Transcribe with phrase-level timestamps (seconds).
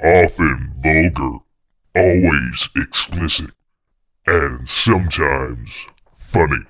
[0.00, 1.38] often vulgar,
[1.96, 3.50] always explicit,
[4.26, 5.86] and sometimes
[6.16, 6.64] funny.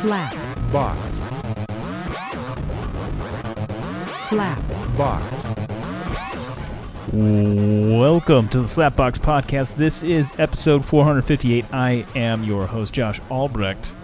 [0.00, 0.34] slap,
[0.72, 0.98] box,
[4.28, 5.46] slap, box,
[7.12, 9.74] Welcome to the Slapbox Podcast.
[9.74, 11.66] This is episode 458.
[11.70, 13.94] I am your host, Josh Albrecht.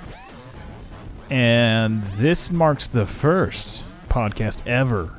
[1.31, 3.83] And this marks the first
[4.19, 5.15] podcast ever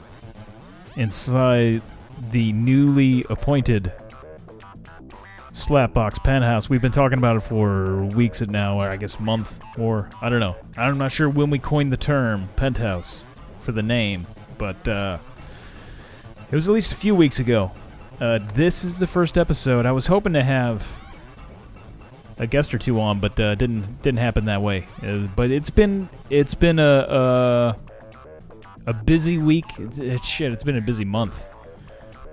[0.98, 1.82] inside
[2.32, 3.94] the newly appointed
[5.54, 6.70] Slapbox Penthouse.
[6.70, 10.28] We've been talking about it for weeks at now, or I guess month, or I
[10.28, 10.58] don't know.
[10.76, 13.26] I'm not sure when we coined the term penthouse
[13.62, 15.18] for the name, but uh,
[16.52, 17.72] it was at least a few weeks ago.
[18.20, 19.86] Uh, this is the first episode.
[19.86, 20.86] I was hoping to have
[22.38, 24.88] a guest or two on, but uh, didn't didn't happen that way.
[25.02, 27.89] Uh, but it's been it's been a a,
[28.86, 29.66] a busy week.
[29.80, 31.46] It's, it's, shit, it's been a busy month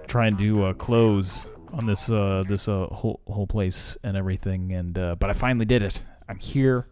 [0.06, 4.72] trying to uh, close on this uh, this uh, whole whole place and everything.
[4.72, 6.02] And uh, but I finally did it.
[6.28, 6.88] I'm here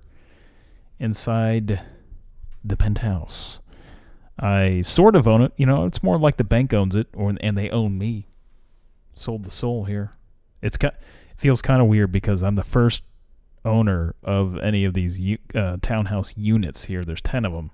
[0.98, 1.80] inside
[2.64, 3.60] the penthouse.
[4.38, 5.52] I sort of own it.
[5.56, 8.28] You know, it's more like the bank owns it, or and they own me.
[9.14, 10.16] Sold the soul here.
[10.60, 13.02] It's got it feels kind of weird because I'm the first
[13.64, 15.20] owner of any of these
[15.54, 17.04] uh, townhouse units here.
[17.04, 17.70] There's ten of them,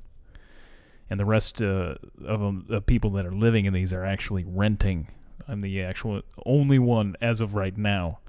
[1.11, 4.45] and the rest uh, of them, the people that are living in these, are actually
[4.47, 5.09] renting.
[5.49, 8.21] I'm the actual only one as of right now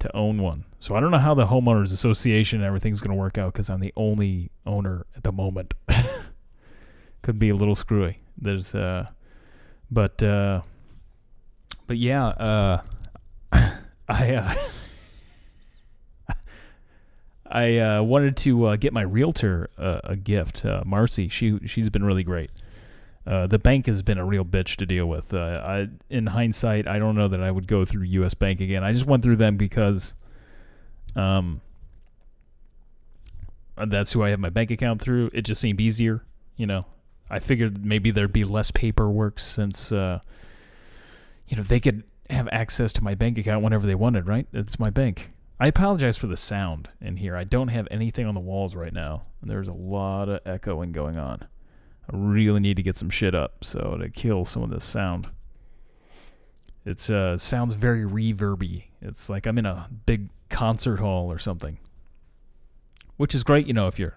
[0.00, 0.64] to own one.
[0.80, 3.70] So I don't know how the homeowners association and everything's going to work out because
[3.70, 5.74] I'm the only owner at the moment.
[7.22, 8.18] Could be a little screwy.
[8.36, 9.06] There's uh,
[9.90, 10.62] but uh,
[11.86, 12.82] but yeah, uh,
[13.52, 14.54] I uh,
[17.50, 21.28] I uh, wanted to uh, get my realtor uh, a gift, uh, Marcy.
[21.28, 22.50] She she's been really great.
[23.26, 25.34] Uh, the bank has been a real bitch to deal with.
[25.34, 28.34] Uh, I, in hindsight, I don't know that I would go through U.S.
[28.34, 28.82] Bank again.
[28.82, 30.14] I just went through them because,
[31.14, 31.60] um,
[33.76, 35.30] that's who I have my bank account through.
[35.34, 36.22] It just seemed easier,
[36.56, 36.86] you know.
[37.28, 43.04] I figured maybe there'd be less paperwork since, you know, they could have access to
[43.04, 44.46] my bank account whenever they wanted, right?
[44.52, 45.30] It's my bank.
[45.62, 47.36] I apologize for the sound in here.
[47.36, 49.24] I don't have anything on the walls right now.
[49.42, 51.46] There's a lot of echoing going on.
[52.10, 55.28] I really need to get some shit up so to kill some of this sound.
[56.86, 58.84] It's uh sounds very reverby.
[59.02, 61.78] It's like I'm in a big concert hall or something.
[63.18, 64.16] Which is great, you know, if you're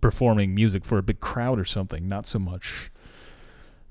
[0.00, 2.92] performing music for a big crowd or something, not so much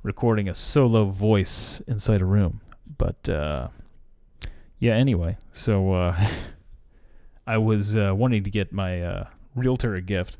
[0.01, 2.61] recording a solo voice inside a room.
[2.97, 3.67] But uh
[4.79, 6.29] yeah, anyway, so uh
[7.45, 10.37] I was uh, wanting to get my uh, realtor a gift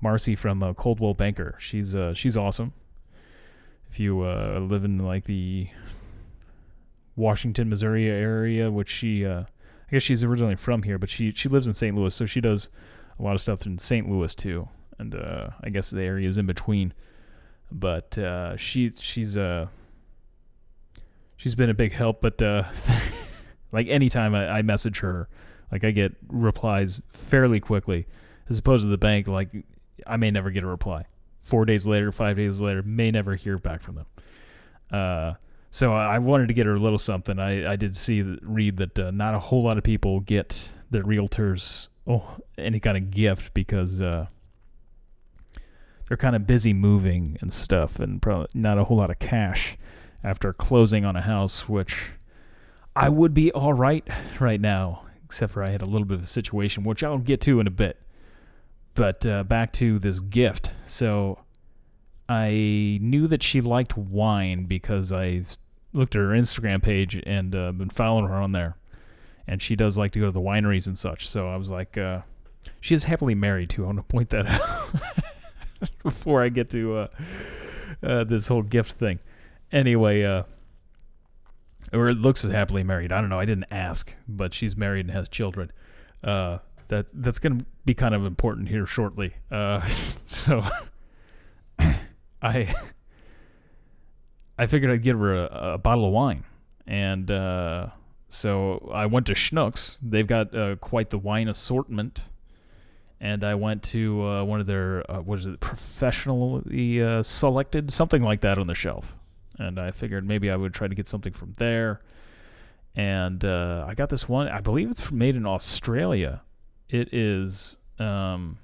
[0.00, 1.54] Marcy from uh, Coldwell Banker.
[1.58, 2.72] She's uh, she's awesome.
[3.90, 5.68] If you uh, live in like the
[7.14, 11.48] Washington, Missouri area, which she, uh, I guess she's originally from here, but she she
[11.48, 11.96] lives in St.
[11.96, 12.68] Louis, so she does
[13.18, 14.10] a lot of stuff in St.
[14.10, 16.92] Louis too, and I guess the area is in between.
[17.70, 18.18] But
[18.56, 19.68] she she's uh
[21.36, 22.40] she's been a big help, but
[23.72, 25.28] like anytime I, I message her,
[25.72, 28.06] like I get replies fairly quickly,
[28.48, 29.48] as opposed to the bank, like
[30.06, 31.06] I may never get a reply.
[31.40, 34.06] Four days later, five days later, may never hear back from them.
[34.92, 35.34] Uh,
[35.70, 37.38] so I wanted to get her a little something.
[37.38, 41.02] I, I did see read that uh, not a whole lot of people get their
[41.02, 44.26] realtors oh any kind of gift because uh,
[46.06, 49.78] they're kind of busy moving and stuff, and probably not a whole lot of cash
[50.22, 52.12] after closing on a house, which
[52.94, 54.06] I would be all right
[54.38, 57.40] right now, except for I had a little bit of a situation, which I'll get
[57.42, 57.96] to in a bit.
[58.92, 60.72] But uh, back to this gift.
[60.84, 61.38] So
[62.28, 65.44] I knew that she liked wine because I
[65.94, 68.76] looked at her Instagram page and uh, been following her on there.
[69.46, 71.26] And she does like to go to the wineries and such.
[71.26, 72.20] So I was like, uh,
[72.82, 73.84] she is happily married too.
[73.84, 77.08] I want to point that out before I get to uh,
[78.02, 79.18] uh, this whole gift thing.
[79.72, 80.42] Anyway, uh,
[81.92, 83.12] or it looks as happily married.
[83.12, 83.38] I don't know.
[83.38, 85.70] I didn't ask, but she's married and has children.
[86.24, 86.58] Uh,
[86.88, 89.34] that that's going to be kind of important here shortly.
[89.50, 89.80] Uh,
[90.24, 90.64] so
[92.42, 92.74] I
[94.58, 96.44] I figured I'd give her a, a bottle of wine,
[96.86, 97.88] and uh,
[98.28, 99.98] so I went to Schnucks.
[100.02, 102.28] They've got uh, quite the wine assortment,
[103.20, 108.22] and I went to uh, one of their uh, what is it, professionally selected, something
[108.22, 109.16] like that on the shelf,
[109.58, 112.00] and I figured maybe I would try to get something from there.
[112.94, 114.48] And uh, I got this one.
[114.48, 116.42] I believe it's made in Australia.
[116.88, 117.76] It is.
[117.98, 118.58] Um,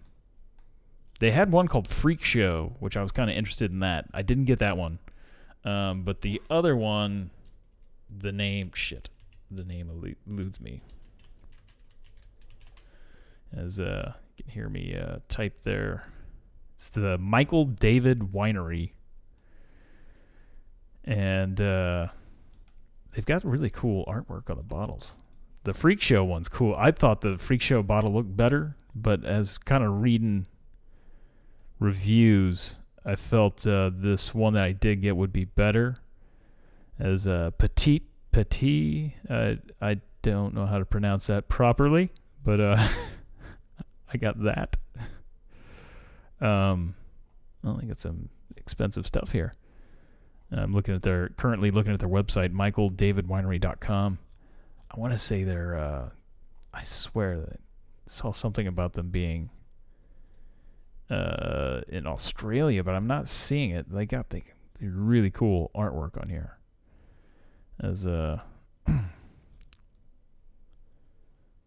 [1.21, 4.07] they had one called Freak Show, which I was kind of interested in that.
[4.13, 4.99] I didn't get that one.
[5.65, 7.31] Um, but the other one,
[8.11, 9.09] the name shit,
[9.51, 9.91] the name
[10.27, 10.83] eludes me.
[13.53, 16.05] As uh, you can hear me uh, type there.
[16.75, 18.93] It's the Michael David Winery,
[21.09, 22.09] and uh,
[23.13, 25.15] they've got really cool artwork on the bottles.
[25.65, 26.75] The Freak Show one's cool.
[26.77, 30.47] I thought the Freak Show bottle looked better, but as kind of reading
[31.81, 35.97] reviews, I felt uh, this one that I did get would be better.
[36.99, 42.11] As uh, Petite Petit, uh, I don't know how to pronounce that properly,
[42.45, 42.89] but uh,
[44.13, 44.77] I got that.
[46.41, 46.95] Um,
[47.65, 49.53] well, they got some expensive stuff here.
[50.51, 54.19] I'm looking at their currently looking at their website, michaeldavidwinery.com.
[54.91, 55.77] I want to say they're.
[55.77, 56.09] Uh,
[56.73, 57.57] I swear that I
[58.07, 59.51] saw something about them being
[61.11, 63.91] uh, in Australia, but I'm not seeing it.
[63.91, 64.43] They got the
[64.81, 66.59] really cool artwork on here.
[67.81, 68.41] As uh,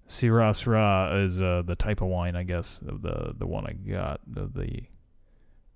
[0.08, 3.74] Syrah Syrah is uh, the type of wine, I guess, of the the one I
[3.74, 4.22] got.
[4.28, 4.84] The, the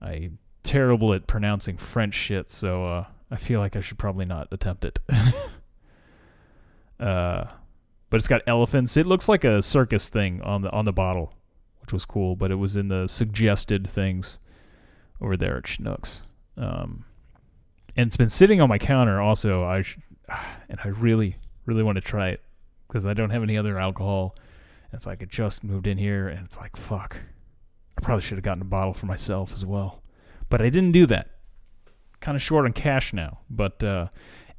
[0.02, 0.32] I
[0.66, 4.84] terrible at pronouncing French shit, so uh, I feel like I should probably not attempt
[4.86, 5.00] it.
[7.00, 7.46] uh,
[8.10, 8.98] but it's got elephants.
[8.98, 11.34] It looks like a circus thing on the on the bottle,
[11.82, 12.36] which was cool.
[12.36, 14.40] But it was in the suggested things
[15.22, 16.24] over there at Schnucks.
[16.58, 17.06] Um,
[17.96, 19.22] and it's been sitting on my counter.
[19.22, 19.98] Also, I sh-
[20.70, 22.42] and I really really want to try it
[22.88, 24.36] because I don't have any other alcohol.
[24.94, 27.18] It's like I just moved in here, and it's like fuck.
[27.98, 30.02] I probably should have gotten a bottle for myself as well,
[30.56, 31.32] but I didn't do that.
[32.22, 34.08] Kind of short on cash now, but uh,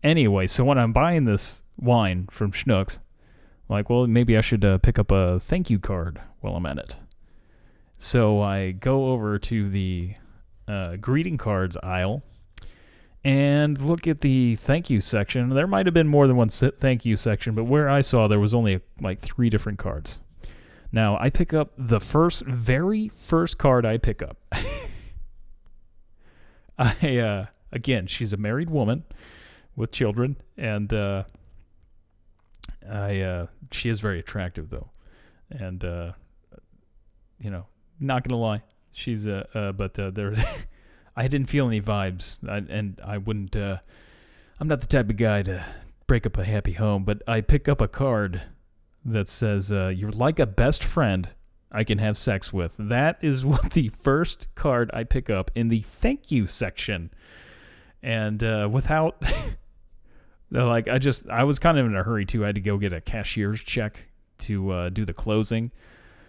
[0.03, 0.47] anyway.
[0.47, 4.77] So when I'm buying this wine from Schnucks, I'm like, well, maybe I should uh,
[4.77, 6.99] pick up a thank you card while I'm at it.
[7.97, 10.17] So I go over to the
[10.69, 12.23] uh, greeting cards aisle
[13.25, 15.49] and look at the thank you section.
[15.49, 18.39] There might have been more than one thank you section, but where I saw there
[18.39, 20.19] was only like three different cards.
[20.93, 24.37] Now I pick up the first, very first card I pick up.
[26.79, 29.05] I uh, again, she's a married woman
[29.75, 31.25] with children, and uh,
[32.91, 34.91] I uh, she is very attractive though,
[35.51, 36.13] and uh,
[37.39, 37.67] you know,
[38.01, 38.63] not gonna lie,
[38.93, 40.35] she's uh, uh but uh, there,
[41.17, 43.57] I didn't feel any vibes, I, and I wouldn't.
[43.57, 43.79] Uh,
[44.59, 45.65] I'm not the type of guy to
[46.07, 48.43] break up a happy home, but I pick up a card
[49.05, 51.29] that says uh, "You're like a best friend."
[51.71, 52.75] I can have sex with.
[52.79, 57.11] That is what the first card I pick up in the thank you section.
[58.03, 59.23] And uh, without
[60.51, 62.45] like I just I was kind of in a hurry too.
[62.45, 64.09] I had to go get a cashier's check
[64.39, 65.73] to uh, do the closing,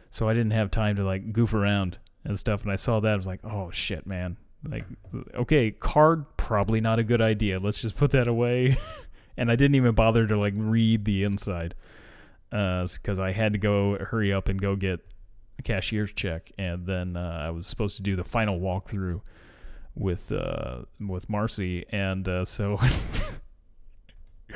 [0.09, 2.63] so I didn't have time to like goof around and stuff.
[2.63, 4.37] And I saw that I was like, oh shit, man!
[4.67, 4.85] Like,
[5.35, 7.59] okay, card probably not a good idea.
[7.59, 8.77] Let's just put that away.
[9.37, 11.75] and I didn't even bother to like read the inside
[12.49, 15.01] because I had to go hurry up and go get
[15.59, 19.21] a cashier's check, and then uh, I was supposed to do the final walkthrough
[19.95, 22.80] with uh, with Marcy, and uh, so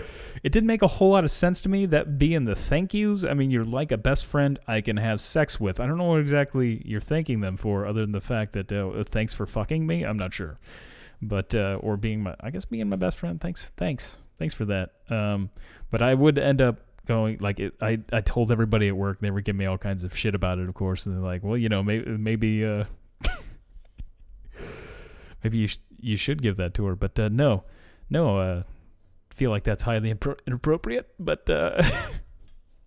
[0.44, 3.24] it didn't make a whole lot of sense to me that being the thank yous.
[3.24, 5.80] I mean, you're like a best friend I can have sex with.
[5.80, 9.04] I don't know what exactly you're thanking them for, other than the fact that uh,
[9.04, 10.04] thanks for fucking me.
[10.04, 10.60] I'm not sure,
[11.22, 13.42] but uh, or being my, I guess being my best friend.
[13.42, 14.92] Thanks, thanks, thanks for that.
[15.10, 15.50] Um,
[15.90, 16.80] but I would end up
[17.12, 19.20] going like it, I I told everybody at work.
[19.20, 21.44] They were giving me all kinds of shit about it, of course, and they're like,
[21.44, 22.86] well, you know, maybe maybe uh,
[25.44, 27.64] maybe you sh- you should give that to her, but uh, no,
[28.10, 28.40] no.
[28.40, 28.64] Uh,
[29.30, 31.82] feel like that's highly impro- inappropriate, but uh,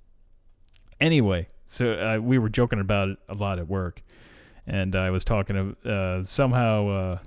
[1.01, 4.03] anyway, so uh, we were joking about it a lot at work,
[4.67, 7.19] and I was talking to uh, somehow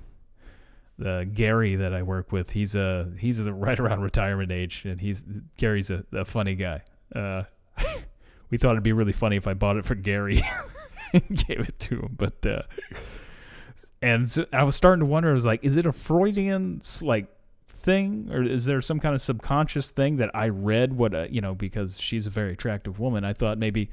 [1.04, 2.52] uh, Gary that I work with.
[2.52, 5.24] He's uh he's right around retirement age, and he's
[5.58, 6.82] Gary's a, a funny guy.
[7.16, 7.44] Uh,
[8.50, 10.42] we thought it'd be really funny if I bought it for Gary
[11.14, 12.64] and gave it to him, but uh,
[14.02, 15.30] and so I was starting to wonder.
[15.30, 17.28] I was like, is it a Freudian like
[17.68, 20.94] thing, or is there some kind of subconscious thing that I read?
[20.94, 23.24] What uh, you know, because she's a very attractive woman.
[23.24, 23.90] I thought maybe.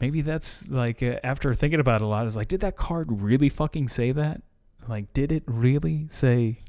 [0.00, 2.74] Maybe that's like uh, after thinking about it a lot, I was like, did that
[2.74, 4.42] card really fucking say that?
[4.88, 6.60] Like, did it really say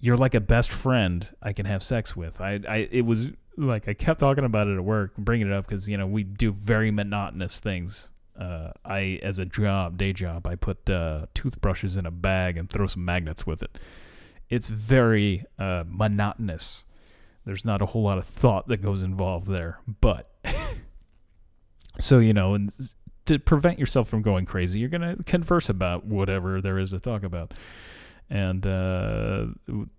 [0.00, 2.40] you're like a best friend I can have sex with?
[2.40, 5.66] I, I, it was like I kept talking about it at work, bringing it up
[5.66, 8.10] because you know we do very monotonous things.
[8.38, 12.70] Uh, I, as a job, day job, I put uh, toothbrushes in a bag and
[12.70, 13.76] throw some magnets with it.
[14.48, 16.86] It's very uh, monotonous.
[17.44, 20.30] There's not a whole lot of thought that goes involved there, but
[22.00, 22.70] so you know, and
[23.30, 27.22] to prevent yourself from going crazy, you're gonna converse about whatever there is to talk
[27.22, 27.54] about.
[28.30, 29.46] and uh,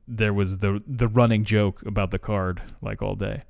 [0.07, 3.43] there was the the running joke about the card like all day,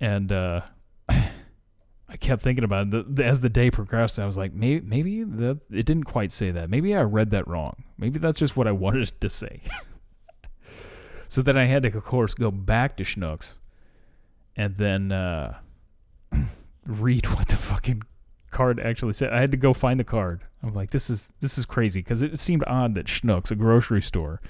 [0.00, 0.60] and uh,
[1.08, 3.16] I kept thinking about it.
[3.16, 4.18] The, as the day progressed.
[4.18, 6.70] I was like, maybe maybe that it didn't quite say that.
[6.70, 7.84] Maybe I read that wrong.
[7.98, 9.62] Maybe that's just what I wanted to say.
[11.28, 13.58] so then I had to, of course, go back to Schnucks,
[14.56, 15.58] and then uh,
[16.86, 18.02] read what the fucking
[18.50, 19.32] card actually said.
[19.32, 20.42] I had to go find the card.
[20.62, 24.02] I'm like, this is this is crazy because it seemed odd that Schnucks, a grocery
[24.02, 24.40] store,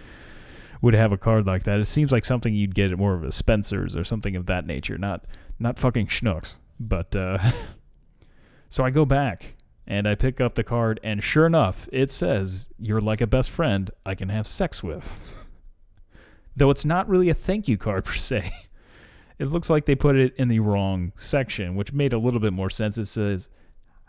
[0.82, 1.78] would have a card like that.
[1.78, 4.66] It seems like something you'd get at more of a Spencer's or something of that
[4.66, 5.24] nature, not
[5.58, 6.56] not fucking Schnucks.
[6.78, 7.38] But uh,
[8.68, 9.54] so I go back
[9.86, 13.50] and I pick up the card, and sure enough, it says you're like a best
[13.50, 15.48] friend I can have sex with.
[16.56, 18.50] Though it's not really a thank you card per se.
[19.38, 22.52] It looks like they put it in the wrong section, which made a little bit
[22.52, 22.98] more sense.
[22.98, 23.48] It says,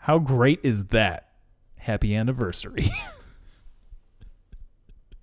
[0.02, 1.28] How great is that?
[1.78, 2.90] Happy anniversary.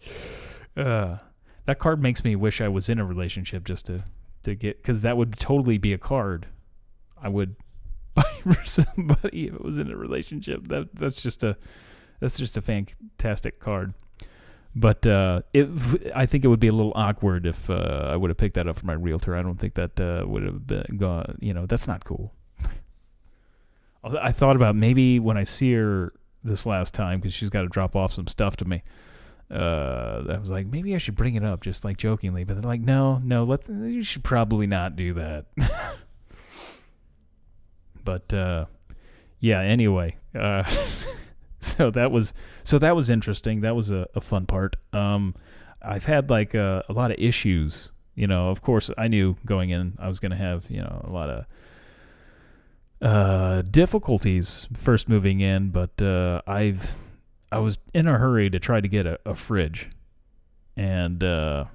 [0.77, 1.17] uh,
[1.65, 4.05] that card makes me wish I was in a relationship just to,
[4.43, 6.47] to get, because that would totally be a card
[7.21, 7.57] I would
[8.13, 10.69] buy for somebody if it was in a relationship.
[10.69, 11.57] That that's just a
[12.21, 13.93] that's just a fantastic card.
[14.73, 15.67] But uh, it,
[16.15, 18.69] I think it would be a little awkward if uh, I would have picked that
[18.69, 19.35] up for my realtor.
[19.35, 21.37] I don't think that uh, would have been gone.
[21.41, 22.33] You know, that's not cool.
[24.03, 26.13] I thought about maybe when I see her
[26.43, 28.83] this last time because she's got to drop off some stuff to me.
[29.51, 32.43] Uh, I was like, maybe I should bring it up, just like jokingly.
[32.43, 35.45] But they're like, no, no, let you should probably not do that.
[38.03, 38.65] but uh,
[39.39, 39.61] yeah.
[39.61, 40.63] Anyway, uh,
[41.59, 43.61] so that was so that was interesting.
[43.61, 44.75] That was a, a fun part.
[44.93, 45.35] Um,
[45.81, 47.91] I've had like a, a lot of issues.
[48.15, 51.01] You know, of course, I knew going in I was going to have you know
[51.05, 51.45] a lot of
[53.01, 56.97] uh, difficulties first moving in, but uh, I've
[57.51, 59.89] I was in a hurry to try to get a, a fridge,
[60.75, 61.65] and uh,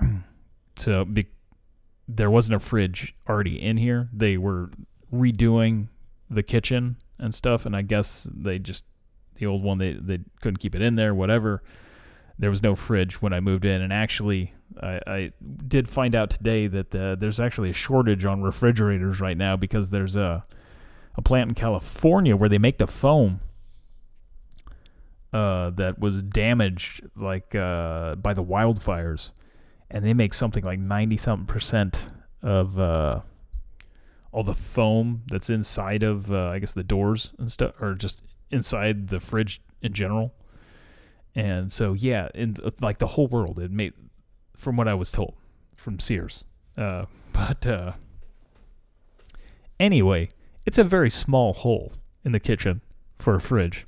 [0.76, 1.26] so be,
[2.08, 4.08] there wasn't a fridge already in here.
[4.12, 4.70] They were
[5.12, 5.88] redoing
[6.30, 8.84] the kitchen and stuff, and I guess they just
[9.36, 11.62] the old one they they couldn't keep it in there, whatever.
[12.38, 14.52] There was no fridge when I moved in, and actually,
[14.82, 15.32] I, I
[15.66, 19.90] did find out today that uh, there's actually a shortage on refrigerators right now because
[19.90, 20.44] there's a
[21.16, 23.40] a plant in California where they make the foam
[25.32, 29.30] uh, that was damaged like uh, by the wildfires,
[29.90, 32.10] and they make something like ninety something percent
[32.42, 33.20] of uh,
[34.30, 38.24] all the foam that's inside of uh, I guess the doors and stuff, or just
[38.50, 40.34] inside the fridge in general.
[41.36, 43.92] And so yeah, in like the whole world, it made
[44.56, 45.34] from what I was told
[45.76, 46.44] from Sears.
[46.76, 47.92] Uh, but uh,
[49.78, 50.30] anyway,
[50.64, 51.92] it's a very small hole
[52.24, 52.80] in the kitchen
[53.18, 53.84] for a fridge.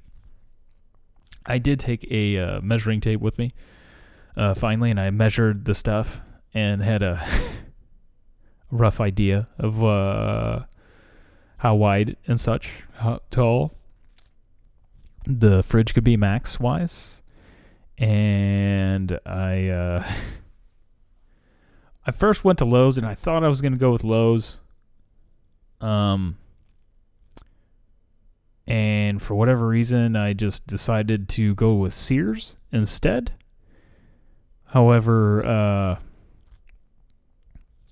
[1.47, 3.55] I did take a uh, measuring tape with me
[4.37, 6.21] uh, finally, and I measured the stuff
[6.53, 7.27] and had a
[8.71, 10.65] rough idea of uh,
[11.57, 13.73] how wide and such, how tall
[15.27, 17.18] the fridge could be max wise.
[17.99, 20.13] And I uh,
[22.07, 24.61] I first went to Lowe's and I thought I was gonna go with Lowe's.
[25.81, 26.39] Um
[28.67, 33.33] and for whatever reason I just decided to go with Sears instead.
[34.67, 35.99] However, uh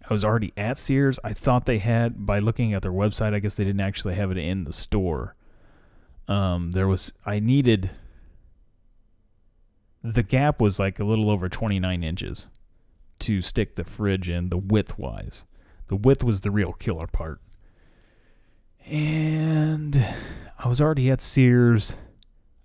[0.08, 1.18] I was already at Sears.
[1.24, 3.34] I thought they had by looking at their website.
[3.34, 5.34] I guess they didn't actually have it in the store.
[6.28, 7.90] Um, there was I needed.
[10.12, 12.48] The gap was like a little over 29 inches
[13.20, 15.44] to stick the fridge in, the width wise.
[15.88, 17.40] The width was the real killer part.
[18.84, 19.96] And
[20.58, 21.96] I was already at Sears.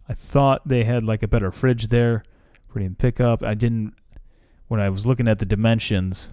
[0.08, 2.24] I thought they had like a better fridge there
[2.68, 3.44] for pick up.
[3.44, 3.94] I didn't
[4.68, 6.32] when I was looking at the dimensions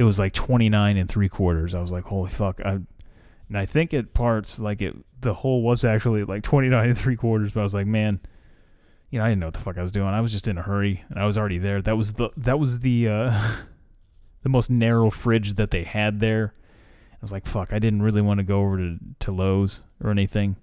[0.00, 1.74] it was like 29 and three quarters.
[1.74, 2.58] I was like, holy fuck.
[2.64, 6.96] I, and I think at parts, like it, the hole was actually like 29 and
[6.96, 8.18] three quarters, but I was like, man,
[9.10, 10.08] you know, I didn't know what the fuck I was doing.
[10.08, 11.82] I was just in a hurry and I was already there.
[11.82, 13.56] That was the, that was the, uh,
[14.42, 16.54] the most narrow fridge that they had there.
[17.12, 20.10] I was like, fuck, I didn't really want to go over to, to Lowe's or
[20.10, 20.56] anything.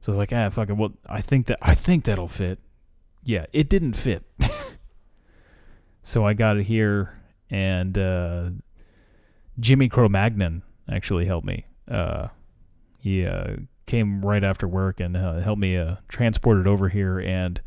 [0.00, 0.76] So I was like, ah, fuck it.
[0.76, 2.58] Well, I think that, I think that'll fit.
[3.22, 4.24] Yeah, it didn't fit.
[6.02, 7.20] so I got it here
[7.50, 8.50] and, uh,
[9.60, 11.66] Jimmy Cro-Magnon actually helped me.
[11.88, 12.28] Uh,
[13.00, 13.56] he uh,
[13.86, 17.18] came right after work and uh, helped me uh, transport it over here.
[17.18, 17.60] And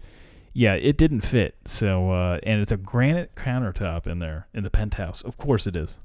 [0.58, 1.58] yeah, it didn't fit.
[1.66, 5.22] So uh, and it's a granite countertop in there in the penthouse.
[5.22, 6.00] Of course it is.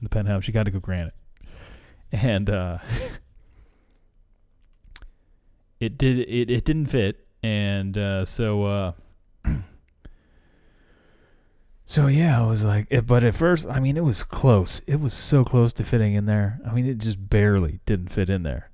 [0.00, 1.14] In the penthouse, you got to go granite.
[2.12, 2.78] And uh,
[5.80, 7.26] it did it, it didn't fit.
[7.42, 8.92] And uh, so uh,
[11.84, 14.82] So yeah, I was like, it, but at first, I mean, it was close.
[14.86, 16.60] It was so close to fitting in there.
[16.64, 18.70] I mean, it just barely didn't fit in there.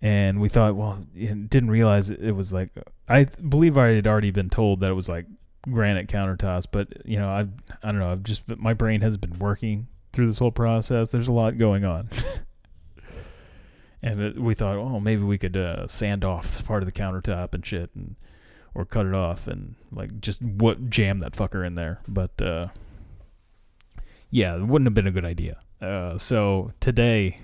[0.00, 2.70] And we thought, well, didn't realize it, it was like,
[3.08, 5.26] I believe I had already been told that it was like
[5.62, 7.46] granite countertops, but you know, I,
[7.82, 11.10] I don't know, I've just my brain has been working through this whole process.
[11.10, 12.08] There's a lot going on.
[14.02, 17.54] and it, we thought, oh, maybe we could uh, sand off part of the countertop
[17.54, 18.16] and shit, and
[18.74, 22.00] or cut it off and like just what jam that fucker in there.
[22.06, 22.68] But uh,
[24.30, 25.58] yeah, it wouldn't have been a good idea.
[25.80, 27.40] Uh, so today,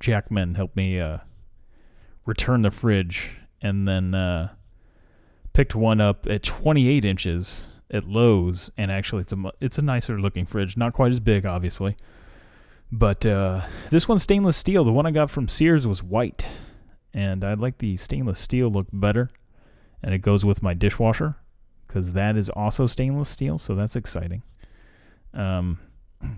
[0.00, 1.18] Jackman helped me uh,
[2.26, 3.30] return the fridge
[3.62, 4.50] and then uh,
[5.54, 10.20] picked one up at 28 inches at Lowe's, and actually it's a it's a nicer
[10.20, 11.96] looking fridge, not quite as big, obviously.
[12.92, 14.84] But uh, this one's stainless steel.
[14.84, 16.46] The one I got from Sears was white,
[17.14, 19.30] and I like the stainless steel look better,
[20.02, 21.36] and it goes with my dishwasher
[21.86, 24.42] because that is also stainless steel, so that's exciting.
[25.32, 25.78] Um,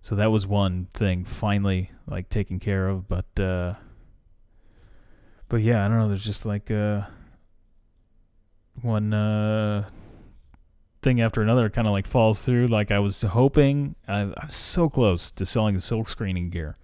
[0.00, 3.74] so that was one thing finally like taken care of, but uh,
[5.54, 6.08] but yeah, I don't know.
[6.08, 7.02] There's just like uh,
[8.82, 9.88] one uh,
[11.00, 12.66] thing after another kind of like falls through.
[12.66, 16.76] Like I was hoping, I, I'm so close to selling the silk screening gear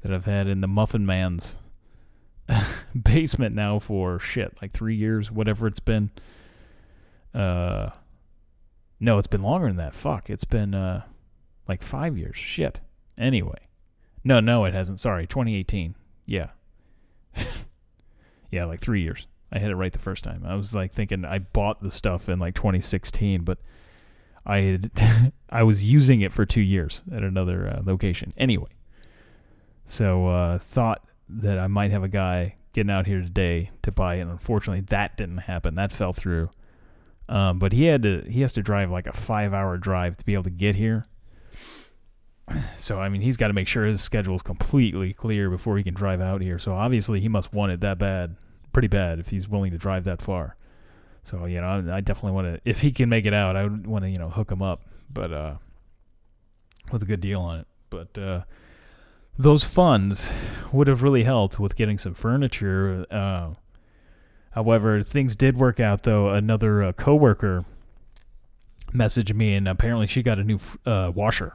[0.00, 1.54] that I've had in the Muffin Man's
[3.00, 6.10] basement now for shit like three years, whatever it's been.
[7.32, 7.90] Uh,
[8.98, 9.94] no, it's been longer than that.
[9.94, 11.04] Fuck, it's been uh
[11.68, 12.36] like five years.
[12.36, 12.80] Shit.
[13.20, 13.68] Anyway,
[14.24, 14.98] no, no, it hasn't.
[14.98, 15.94] Sorry, 2018.
[16.26, 16.48] Yeah,
[18.50, 19.26] yeah, like three years.
[19.52, 20.44] I hit it right the first time.
[20.46, 23.58] I was like thinking I bought the stuff in like 2016, but
[24.46, 28.32] I had I was using it for two years at another uh, location.
[28.36, 28.70] Anyway,
[29.84, 34.16] so uh, thought that I might have a guy getting out here today to buy
[34.16, 34.22] it.
[34.22, 35.74] Unfortunately, that didn't happen.
[35.74, 36.50] That fell through.
[37.28, 40.24] Um, but he had to he has to drive like a five hour drive to
[40.24, 41.06] be able to get here.
[42.78, 45.84] So I mean, he's got to make sure his schedule is completely clear before he
[45.84, 46.58] can drive out here.
[46.58, 48.36] So obviously, he must want it that bad,
[48.72, 50.56] pretty bad, if he's willing to drive that far.
[51.22, 52.60] So you know, I, I definitely want to.
[52.64, 54.82] If he can make it out, I would want to you know hook him up,
[55.12, 55.54] but uh,
[56.90, 57.66] with a good deal on it.
[57.90, 58.42] But uh,
[59.38, 60.32] those funds
[60.72, 63.06] would have really helped with getting some furniture.
[63.10, 63.54] Uh,
[64.52, 66.30] however, things did work out though.
[66.30, 67.64] Another uh, coworker
[68.92, 71.54] messaged me, and apparently she got a new uh, washer,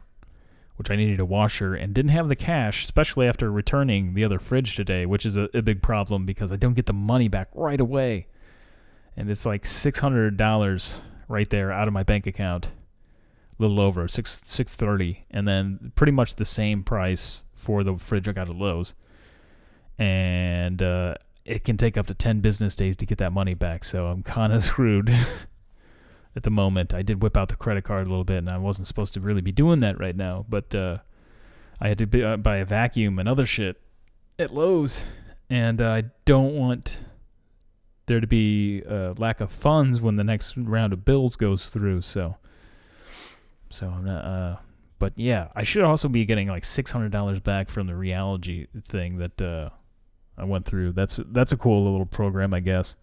[0.75, 4.39] which I needed a washer and didn't have the cash, especially after returning the other
[4.39, 7.49] fridge today, which is a, a big problem because I don't get the money back
[7.53, 8.27] right away,
[9.15, 13.79] and it's like six hundred dollars right there out of my bank account, a little
[13.79, 18.33] over six six thirty, and then pretty much the same price for the fridge I
[18.33, 18.95] got at Lowe's,
[19.97, 23.85] and uh, it can take up to ten business days to get that money back.
[23.85, 25.09] So I'm kind of screwed
[26.36, 26.93] at the moment.
[26.93, 29.19] I did whip out the credit card a little bit, and I wasn't supposed to
[29.19, 30.98] really be doing that right now, but uh,
[31.80, 33.80] I had to b- uh, buy a vacuum and other shit
[34.38, 35.06] at Lowe's,
[35.50, 37.00] and uh, I don't want
[38.08, 42.02] there to be a lack of funds when the next round of bills goes through.
[42.02, 42.36] So,
[43.69, 44.26] so I'm not.
[44.26, 44.58] Uh,
[45.00, 48.67] but yeah, I should also be getting like six hundred dollars back from the Realogy
[48.84, 49.69] thing that uh,
[50.38, 50.93] I went through.
[50.93, 52.95] That's that's a cool little program, I guess.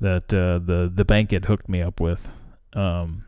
[0.00, 2.32] That uh, the the bank had hooked me up with.
[2.74, 3.24] Um,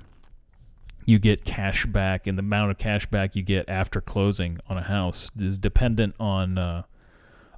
[1.09, 4.76] you get cash back, and the amount of cash back you get after closing on
[4.76, 6.83] a house is dependent on, uh,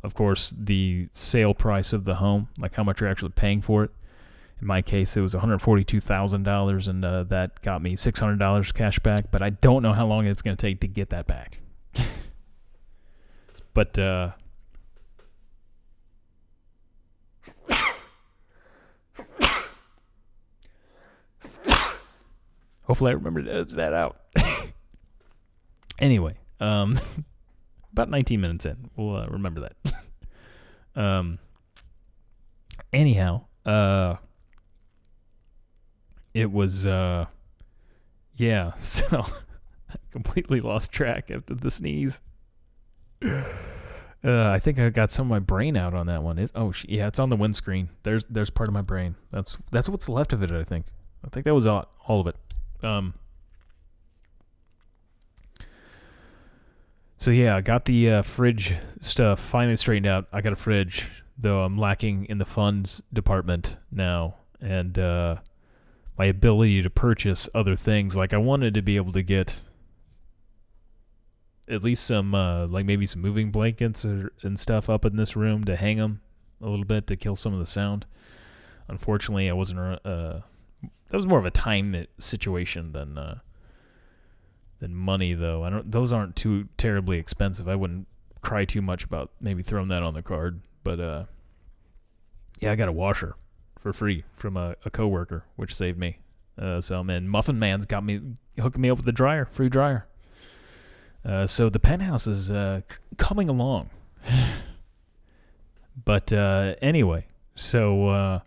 [0.05, 3.83] of course, the sale price of the home, like how much you're actually paying for
[3.83, 3.91] it.
[4.61, 9.33] In my case, it was $142,000, and uh, that got me $600 cash back.
[9.33, 11.59] But I don't know how long it's going to take to get that back.
[13.75, 14.31] but uh,
[22.91, 24.17] hopefully, I remember to edit that out.
[26.01, 26.99] anyway, um,
[27.93, 29.95] about 19 minutes in, we'll uh, remember that.
[31.01, 31.39] um,
[32.93, 34.17] anyhow, uh
[36.33, 37.27] it was uh
[38.37, 39.27] yeah so
[39.91, 42.21] i completely lost track after the sneeze.
[44.23, 46.39] Uh i think i got some of my brain out on that one.
[46.39, 47.89] It, oh yeah it's on the windscreen.
[48.03, 49.15] There's there's part of my brain.
[49.31, 50.87] That's that's what's left of it i think.
[51.25, 52.37] I think that was all, all of it
[52.83, 53.15] um
[57.17, 61.09] so yeah i got the uh, fridge stuff finally straightened out i got a fridge
[61.39, 65.37] though i'm lacking in the funds department now and uh
[66.21, 68.15] my ability to purchase other things.
[68.15, 69.63] Like I wanted to be able to get
[71.67, 75.35] at least some, uh, like maybe some moving blankets or, and stuff up in this
[75.35, 76.21] room to hang them
[76.61, 78.05] a little bit to kill some of the sound.
[78.87, 80.41] Unfortunately, I wasn't uh,
[81.11, 83.39] that was more of a time situation than uh,
[84.79, 85.65] than money though.
[85.65, 87.69] I don't those aren't too terribly expensive.
[87.69, 88.07] I wouldn't
[88.41, 91.25] cry too much about maybe throwing that on the card, but uh,
[92.59, 93.37] yeah, I got a washer
[93.79, 96.19] for free from a, a coworker, which saved me.
[96.59, 98.21] Uh, so man, Muffin Man's got me
[98.59, 100.07] hooking me up with a dryer, free dryer.
[101.25, 103.91] Uh, so the penthouse is uh, c- coming along.
[106.05, 108.41] but uh, anyway, so uh,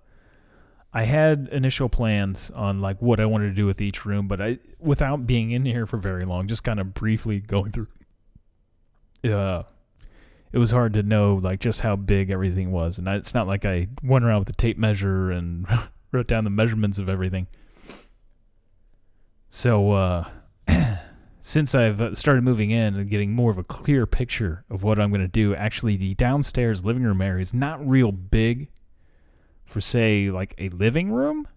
[0.93, 4.39] I had initial plans on like what I wanted to do with each room, but
[4.39, 7.88] I without being in here for very long, just kind of briefly going through.
[9.23, 9.63] Uh,
[10.51, 13.47] it was hard to know like just how big everything was, and I, it's not
[13.47, 15.65] like I went around with a tape measure and
[16.12, 17.47] wrote down the measurements of everything.
[19.49, 20.29] So uh,
[21.39, 24.99] since I've uh, started moving in and getting more of a clear picture of what
[24.99, 28.69] I'm going to do, actually, the downstairs living room area is not real big
[29.73, 31.47] for, say, like a living room.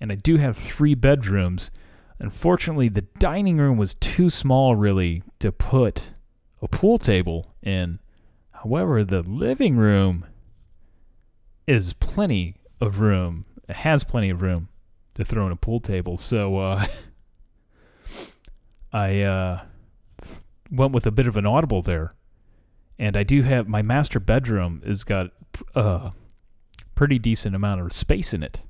[0.00, 1.70] And I do have three bedrooms.
[2.18, 6.12] Unfortunately, the dining room was too small, really, to put
[6.60, 8.00] a pool table in.
[8.52, 10.26] However, the living room
[11.66, 13.46] is plenty of room.
[13.68, 14.68] It has plenty of room
[15.14, 16.16] to throw in a pool table.
[16.16, 16.86] So, uh,
[18.92, 19.62] I uh,
[20.70, 22.14] went with a bit of an audible there,
[22.98, 25.30] and I do have my master bedroom is got
[25.74, 26.12] a
[26.98, 28.60] pretty decent amount of space in it.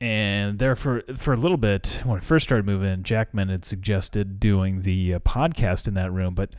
[0.00, 3.64] And there for for a little bit when I first started moving in, Jackman had
[3.64, 6.54] suggested doing the uh, podcast in that room, but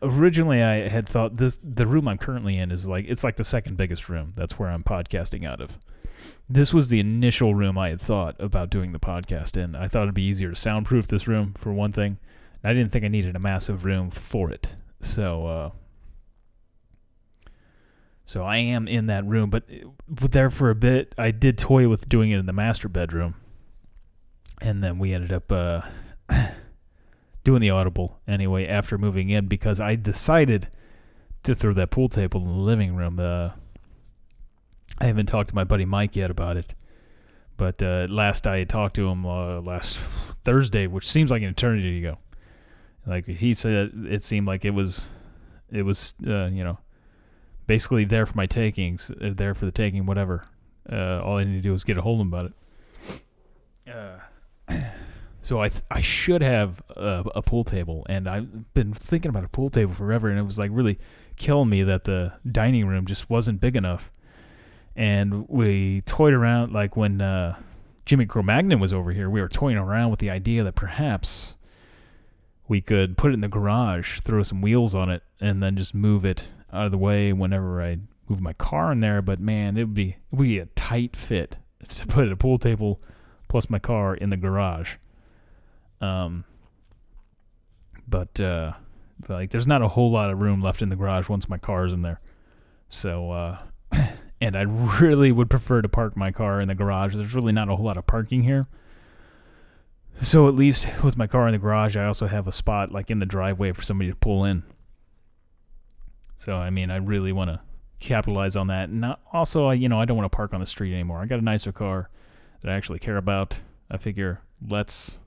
[0.00, 3.44] originally I had thought this the room I'm currently in is like it's like the
[3.44, 4.32] second biggest room.
[4.36, 5.78] That's where I'm podcasting out of
[6.48, 9.74] this was the initial room I had thought about doing the podcast in.
[9.74, 12.16] I thought it'd be easier to soundproof this room for one thing.
[12.64, 14.76] I didn't think I needed a massive room for it.
[15.02, 15.70] So uh
[18.26, 19.64] so I am in that room, but
[20.08, 23.36] but there for a bit I did toy with doing it in the master bedroom.
[24.60, 25.82] And then we ended up uh
[27.44, 30.68] doing the audible anyway after moving in because I decided
[31.44, 33.50] to throw that pool table in the living room uh
[34.98, 36.74] I haven't talked to my buddy Mike yet about it.
[37.56, 39.98] But uh, last I talked to him uh, last
[40.44, 42.18] Thursday, which seems like an eternity ago.
[43.06, 45.08] Like he said, it seemed like it was,
[45.70, 46.78] it was, uh, you know,
[47.66, 50.44] basically there for my takings, uh, there for the taking, whatever.
[50.90, 52.52] Uh, all I need to do is get a hold of him about
[53.86, 53.92] it.
[53.92, 54.82] Uh,
[55.42, 59.44] so I th- I should have a, a pool table, and I've been thinking about
[59.44, 60.98] a pool table forever, and it was like really
[61.36, 64.10] killing me that the dining room just wasn't big enough
[64.96, 67.56] and we toyed around like when uh,
[68.06, 69.28] Jimmy Cro-Magnon was over here.
[69.28, 71.56] We were toying around with the idea that perhaps
[72.66, 75.94] we could put it in the garage, throw some wheels on it, and then just
[75.94, 79.22] move it out of the way whenever I move my car in there.
[79.22, 81.56] But man, it would be it would be a tight fit
[81.88, 83.00] to put a pool table
[83.48, 84.96] plus my car in the garage.
[86.00, 86.44] Um,
[88.06, 88.72] but uh,
[89.28, 91.92] like there's not a whole lot of room left in the garage once my car's
[91.92, 92.20] in there.
[92.88, 93.58] So uh,
[94.40, 97.14] and I really would prefer to park my car in the garage.
[97.14, 98.66] There's really not a whole lot of parking here.
[100.20, 103.10] So at least with my car in the garage, I also have a spot like
[103.10, 104.62] in the driveway for somebody to pull in.
[106.46, 107.60] So I mean, I really want to
[108.00, 108.88] capitalize on that.
[108.88, 111.18] And also, I you know, I don't want to park on the street anymore.
[111.18, 112.08] I got a nicer car
[112.60, 113.60] that I actually care about.
[113.90, 115.18] I figure let's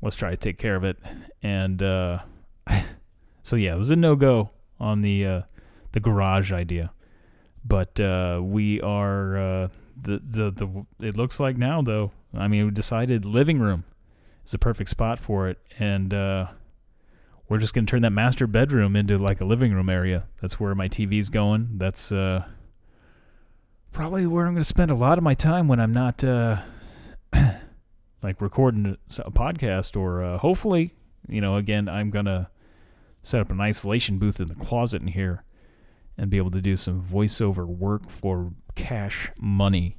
[0.00, 0.98] let's try to take care of it.
[1.42, 2.20] And uh,
[3.42, 5.42] so yeah, it was a no go on the uh,
[5.92, 6.92] the garage idea
[7.66, 9.68] but uh, we are uh,
[10.00, 13.84] the, the the it looks like now though i mean we decided living room
[14.44, 16.46] is the perfect spot for it and uh,
[17.48, 20.74] we're just to turn that master bedroom into like a living room area that's where
[20.74, 22.44] my tv's going that's uh,
[23.92, 26.60] probably where i'm to spend a lot of my time when i'm not uh,
[28.22, 30.94] like recording a podcast or uh, hopefully
[31.28, 32.48] you know again i'm to
[33.22, 35.42] set up an isolation booth in the closet in here
[36.16, 39.98] and be able to do some voiceover work for cash money.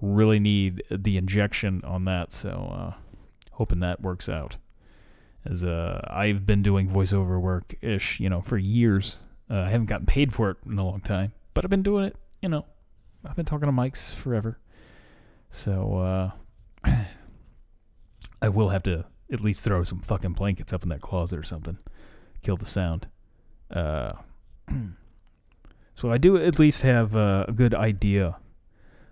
[0.00, 3.00] Really need the injection on that, so uh,
[3.52, 4.56] hoping that works out.
[5.48, 9.18] As uh, I've been doing voiceover work ish, you know, for years.
[9.50, 12.04] Uh, I haven't gotten paid for it in a long time, but I've been doing
[12.04, 12.16] it.
[12.42, 12.66] You know,
[13.24, 14.58] I've been talking to mics forever,
[15.50, 16.32] so
[16.84, 16.90] uh,
[18.42, 21.44] I will have to at least throw some fucking blankets up in that closet or
[21.44, 21.78] something,
[22.42, 23.08] kill the sound.
[23.70, 24.12] Uh,
[25.98, 28.36] So I do at least have uh, a good idea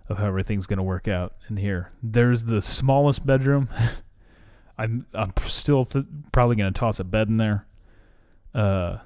[0.07, 1.91] of how everything's going to work out in here.
[2.01, 3.67] There's the smallest bedroom.
[4.77, 7.65] I'm I'm still th- probably going to toss a bed in there.
[8.53, 8.97] Uh,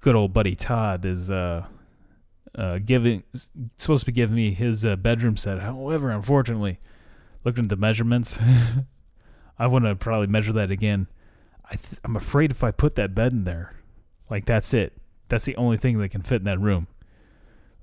[0.00, 1.66] good old buddy Todd is uh,
[2.54, 3.22] uh, giving
[3.76, 5.60] supposed to be giving me his uh, bedroom set.
[5.60, 6.78] However, unfortunately,
[7.44, 8.38] looking at the measurements,
[9.58, 11.06] I want to probably measure that again.
[11.64, 13.74] I th- I'm afraid if I put that bed in there,
[14.28, 14.92] like that's it.
[15.28, 16.88] That's the only thing that can fit in that room.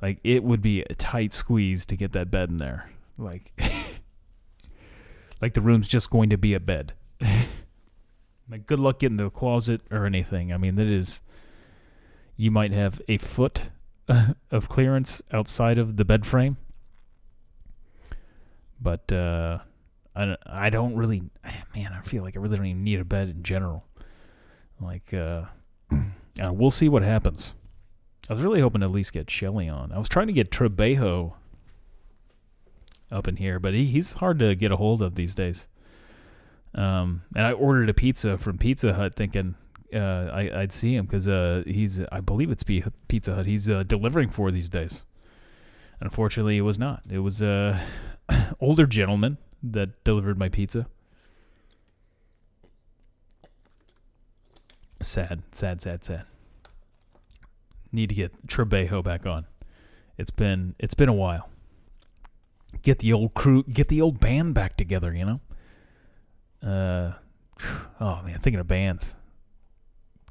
[0.01, 2.89] Like it would be a tight squeeze to get that bed in there.
[3.17, 3.51] Like,
[5.41, 6.93] like the room's just going to be a bed.
[8.65, 10.53] good luck getting the closet or anything.
[10.53, 11.21] I mean, that is.
[12.39, 13.71] You might have a foot
[14.51, 16.57] of clearance outside of the bed frame.
[18.79, 19.59] But uh,
[20.15, 21.23] I, I don't really,
[21.75, 23.85] man, I feel like I really don't even need a bed in general.
[24.79, 25.43] Like, uh,
[25.91, 27.55] uh, we'll see what happens.
[28.29, 29.91] I was really hoping to at least get Shelly on.
[29.91, 31.33] I was trying to get Trebejo
[33.09, 35.67] up in here, but he, he's hard to get a hold of these days.
[36.77, 39.55] Um, and I ordered a pizza from Pizza Hut thinking
[39.93, 39.97] uh,
[40.31, 44.29] I, I'd see him because uh, he's, I believe it's Pizza Hut, he's uh, delivering
[44.29, 45.05] for these days.
[45.99, 47.01] Unfortunately, it was not.
[47.09, 47.83] It was a
[48.59, 50.87] older gentleman that delivered my pizza.
[55.01, 56.25] Sad, sad, sad, sad.
[57.91, 59.45] Need to get Trebejo back on.
[60.17, 61.49] It's been it's been a while.
[62.81, 65.13] Get the old crew, get the old band back together.
[65.13, 65.41] You know.
[66.63, 67.13] Uh,
[67.99, 69.15] oh man, thinking of bands.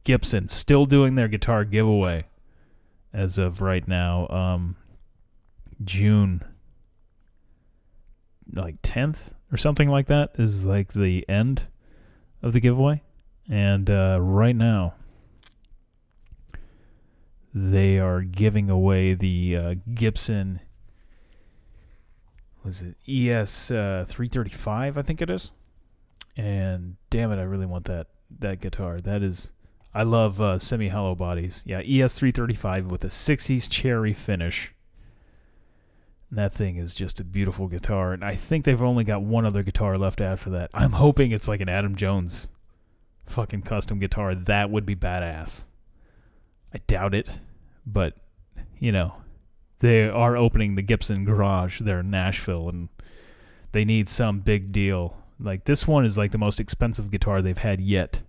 [0.04, 2.26] Gibson still doing their guitar giveaway
[3.12, 4.28] as of right now.
[4.28, 4.76] Um,
[5.84, 6.44] June
[8.52, 11.64] like 10th or something like that is like the end
[12.42, 13.02] of the giveaway.
[13.48, 14.94] And uh, right now,
[17.54, 20.60] they are giving away the uh, Gibson.
[22.64, 24.98] Was it ES uh, 335?
[24.98, 25.52] I think it is.
[26.36, 29.00] And damn it, I really want that that guitar.
[29.00, 29.50] That is,
[29.94, 31.62] I love uh, semi hollow bodies.
[31.66, 34.74] Yeah, ES 335 with a 60s cherry finish.
[36.30, 39.46] And that thing is just a beautiful guitar, and I think they've only got one
[39.46, 40.70] other guitar left after that.
[40.74, 42.48] I'm hoping it's like an Adam Jones
[43.26, 44.34] fucking custom guitar.
[44.34, 45.66] That would be badass.
[46.74, 47.38] I doubt it,
[47.86, 48.14] but
[48.78, 49.14] you know,
[49.78, 52.88] they are opening the Gibson Garage there in Nashville, and
[53.72, 55.16] they need some big deal.
[55.38, 58.22] Like this one is like the most expensive guitar they've had yet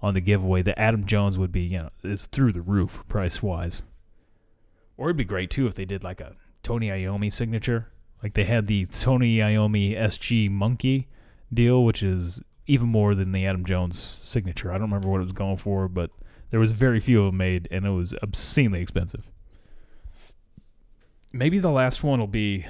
[0.00, 0.62] on the giveaway.
[0.62, 3.82] The Adam Jones would be, you know, is through the roof price wise.
[4.96, 7.88] Or it'd be great too if they did like a Tony Iommi signature.
[8.22, 11.08] Like they had the Tony Iommi SG Monkey
[11.52, 14.70] deal, which is even more than the Adam Jones signature.
[14.70, 16.10] I don't remember what it was going for, but
[16.50, 19.30] there was very few of them made, and it was obscenely expensive.
[21.32, 22.66] Maybe the last one will be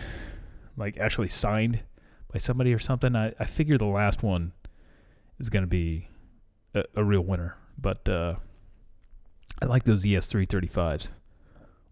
[0.77, 1.81] like actually signed
[2.33, 3.17] by somebody or something.
[3.17, 4.53] I, I figure the last one
[5.39, 6.09] is going to be
[6.75, 8.35] a, a, real winner, but uh,
[9.63, 11.11] I like those ES335s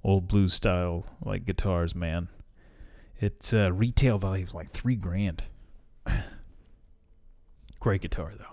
[0.07, 2.29] old blues style like guitars, man.
[3.19, 5.43] Its uh, retail value is like three grand.
[7.81, 8.45] Great guitar though.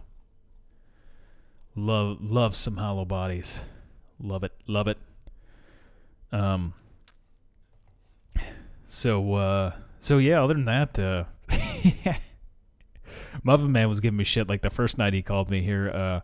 [1.76, 3.62] Love love some hollow bodies.
[4.20, 4.98] Love it, love it.
[6.32, 6.74] Um.
[8.86, 10.44] So uh, so yeah.
[10.44, 11.24] Other than that, uh,
[13.44, 15.90] Muffin Man was giving me shit like the first night he called me here.
[15.90, 16.22] Uh,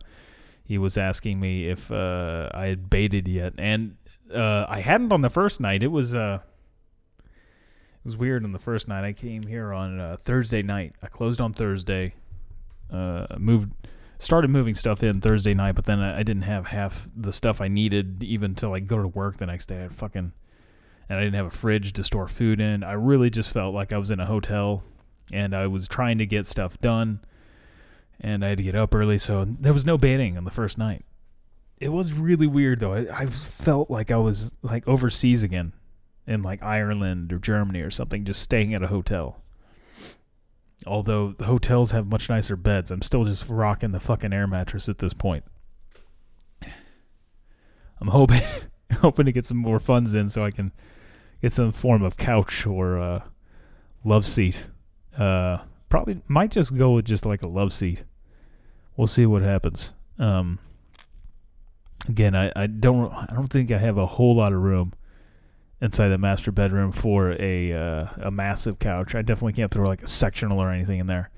[0.64, 3.96] he was asking me if uh, I had baited yet, and
[4.34, 5.82] uh, I hadn't on the first night.
[5.82, 6.38] It was uh,
[7.18, 9.04] it was weird on the first night.
[9.04, 10.94] I came here on uh, Thursday night.
[11.02, 12.14] I closed on Thursday.
[12.92, 13.72] Uh, moved,
[14.18, 17.60] started moving stuff in Thursday night, but then I, I didn't have half the stuff
[17.60, 19.84] I needed even to like go to work the next day.
[19.84, 20.32] I fucking
[21.10, 22.84] and I didn't have a fridge to store food in.
[22.84, 24.84] I really just felt like I was in a hotel,
[25.32, 27.20] and I was trying to get stuff done,
[28.20, 30.78] and I had to get up early, so there was no baiting on the first
[30.78, 31.04] night
[31.80, 32.92] it was really weird though.
[32.92, 35.72] I, I felt like I was like overseas again,
[36.26, 39.42] in like Ireland or Germany or something, just staying at a hotel.
[40.86, 44.98] Although hotels have much nicer beds, I'm still just rocking the fucking air mattress at
[44.98, 45.44] this point.
[46.62, 48.42] I'm hoping
[49.00, 50.72] hoping to get some more funds in so I can
[51.40, 53.22] get some form of couch or uh,
[54.04, 54.68] love seat.
[55.16, 58.04] Uh, probably might just go with just like a love seat.
[58.96, 59.92] We'll see what happens.
[60.18, 60.58] Um,
[62.08, 64.92] again, I, I don't I don't think I have a whole lot of room
[65.80, 69.14] inside the master bedroom for a uh, a massive couch.
[69.14, 71.30] I definitely can't throw like a sectional or anything in there.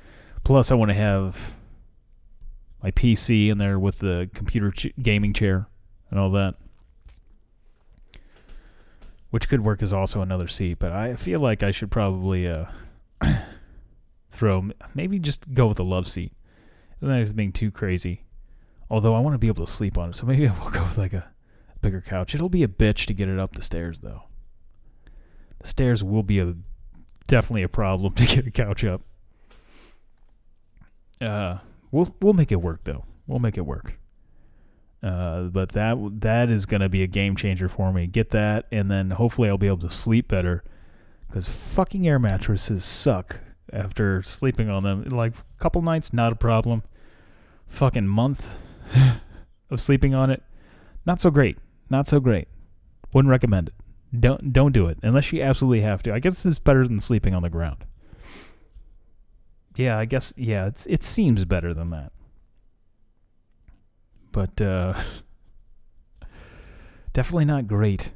[0.44, 1.54] Plus, I want to have
[2.82, 5.68] my PC in there with the computer ch- gaming chair
[6.10, 6.56] and all that,
[9.30, 10.78] which could work as also another seat.
[10.80, 12.64] But I feel like I should probably uh,
[14.42, 16.32] throw maybe just go with a love seat.
[17.00, 18.24] Doesn't have to be too crazy.
[18.90, 20.82] Although I want to be able to sleep on it, so maybe I will go
[20.82, 21.30] with like a
[21.80, 22.34] bigger couch.
[22.34, 24.24] It'll be a bitch to get it up the stairs though.
[25.60, 26.56] The stairs will be a
[27.28, 29.02] definitely a problem to get a couch up.
[31.20, 31.58] Uh,
[31.92, 33.04] we'll we'll make it work though.
[33.28, 33.96] We'll make it work.
[35.04, 38.08] Uh, but that that is gonna be a game changer for me.
[38.08, 40.64] Get that, and then hopefully I'll be able to sleep better.
[41.28, 43.40] Because fucking air mattresses suck
[43.72, 45.04] after sleeping on them.
[45.04, 46.82] Like a couple nights, not a problem.
[47.68, 48.58] Fucking month
[49.70, 50.42] of sleeping on it,
[51.06, 51.58] not so great.
[51.90, 52.48] Not so great.
[53.12, 53.74] Wouldn't recommend it.
[54.18, 56.12] Don't don't do it unless you absolutely have to.
[56.12, 57.84] I guess it's better than sleeping on the ground.
[59.76, 62.12] Yeah, I guess yeah, it's it seems better than that.
[64.32, 64.94] But uh
[67.12, 68.12] definitely not great.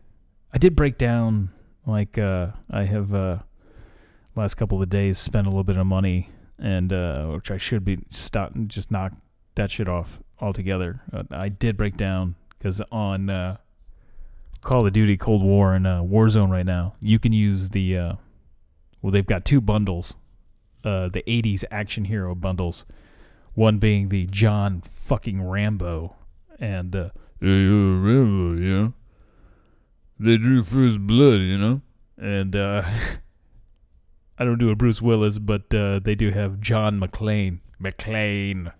[0.52, 1.50] I did break down
[1.86, 3.38] like uh I have uh
[4.36, 7.84] last couple of days spent a little bit of money and uh which I should
[7.84, 9.12] be stop just knock
[9.56, 11.00] that shit off altogether.
[11.12, 13.56] Uh, I did break down cuz on uh
[14.66, 18.12] Call of Duty Cold War and uh, Warzone right now, you can use the uh,
[19.00, 20.14] well, they've got two bundles,
[20.82, 22.84] uh, the '80s action hero bundles.
[23.54, 26.16] One being the John fucking Rambo,
[26.58, 28.88] and uh, Rambo, yeah.
[30.18, 31.80] They drew first blood, you know?
[32.18, 32.56] and
[34.38, 37.60] I don't do a Bruce Willis, but uh, they do have John McClane.
[37.80, 38.72] McClane.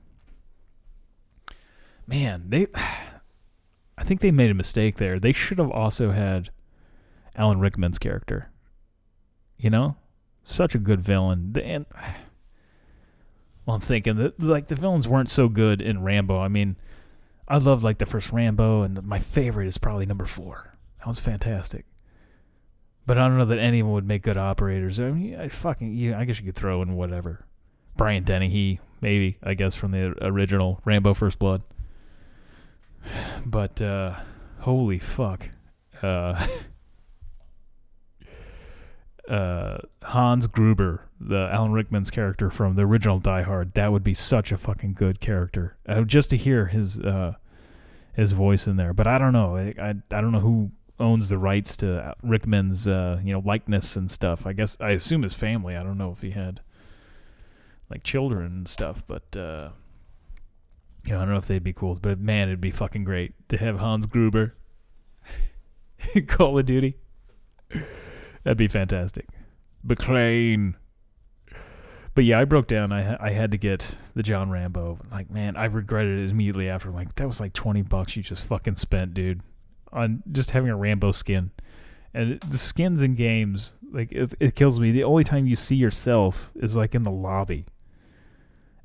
[2.06, 2.66] Man, they.
[3.98, 5.18] I think they made a mistake there.
[5.18, 6.50] They should have also had
[7.34, 8.50] Alan Rickman's character.
[9.56, 9.96] You know,
[10.44, 11.56] such a good villain.
[11.62, 11.86] And
[13.66, 16.38] well, I'm thinking that like the villains weren't so good in Rambo.
[16.38, 16.76] I mean,
[17.48, 20.76] I loved like the first Rambo, and my favorite is probably number four.
[20.98, 21.86] That was fantastic.
[23.06, 24.98] But I don't know that anyone would make good operators.
[24.98, 27.46] I mean, I fucking I guess you could throw in whatever.
[27.96, 31.62] Brian Dennehy, maybe I guess from the original Rambo: First Blood.
[33.46, 34.16] But uh,
[34.58, 35.48] holy fuck,
[36.02, 36.44] uh,
[39.28, 44.14] uh, Hans Gruber, the Alan Rickman's character from the original Die Hard, that would be
[44.14, 45.76] such a fucking good character.
[45.88, 47.34] Uh, just to hear his uh,
[48.14, 48.92] his voice in there.
[48.92, 49.56] But I don't know.
[49.56, 53.96] I, I I don't know who owns the rights to Rickman's uh, you know likeness
[53.96, 54.46] and stuff.
[54.46, 55.76] I guess I assume his family.
[55.76, 56.60] I don't know if he had
[57.90, 59.70] like children and stuff, but uh,
[61.04, 61.96] you know I don't know if they'd be cool.
[62.00, 64.54] But man, it'd be fucking great to have Hans Gruber
[66.26, 66.96] Call of Duty.
[68.44, 69.26] That'd be fantastic.
[69.86, 70.74] McClane.
[72.14, 72.92] But yeah, I broke down.
[72.92, 74.98] I I had to get the John Rambo.
[75.10, 76.90] Like, man, I regretted it immediately after.
[76.90, 79.42] Like, that was like twenty bucks you just fucking spent, dude,
[79.92, 81.50] on just having a Rambo skin.
[82.14, 84.90] And the skins in games, like, it, it kills me.
[84.90, 87.66] The only time you see yourself is like in the lobby,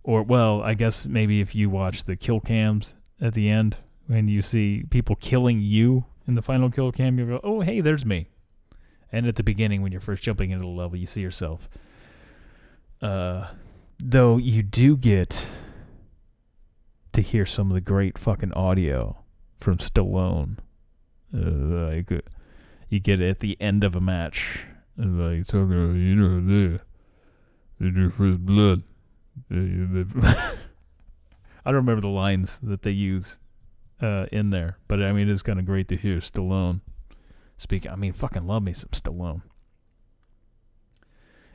[0.03, 4.27] or well, I guess maybe if you watch the kill cams at the end when
[4.27, 8.05] you see people killing you in the final kill cam, you go, oh hey, there's
[8.05, 8.27] me.
[9.11, 11.69] And at the beginning, when you're first jumping into the level, you see yourself.
[13.01, 13.47] Uh,
[13.99, 15.47] though you do get
[17.13, 19.17] to hear some of the great fucking audio
[19.55, 20.57] from Stallone.
[21.35, 22.11] Uh, like
[22.89, 24.65] you get it at the end of a match,
[24.97, 26.79] like talking about, you know, they,
[27.79, 28.83] they drew first blood.
[29.51, 30.55] I
[31.65, 33.39] don't remember the lines that they use
[34.01, 36.81] uh, in there, but I mean it's kind of great to hear Stallone
[37.57, 37.87] speak.
[37.87, 39.43] I mean, fucking love me some Stallone.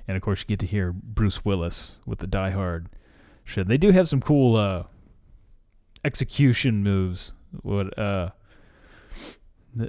[0.09, 2.89] And of course, you get to hear Bruce Willis with the Die Hard
[3.45, 3.69] shit.
[3.69, 4.85] They do have some cool uh,
[6.05, 7.33] execution moves.
[7.63, 8.31] What uh,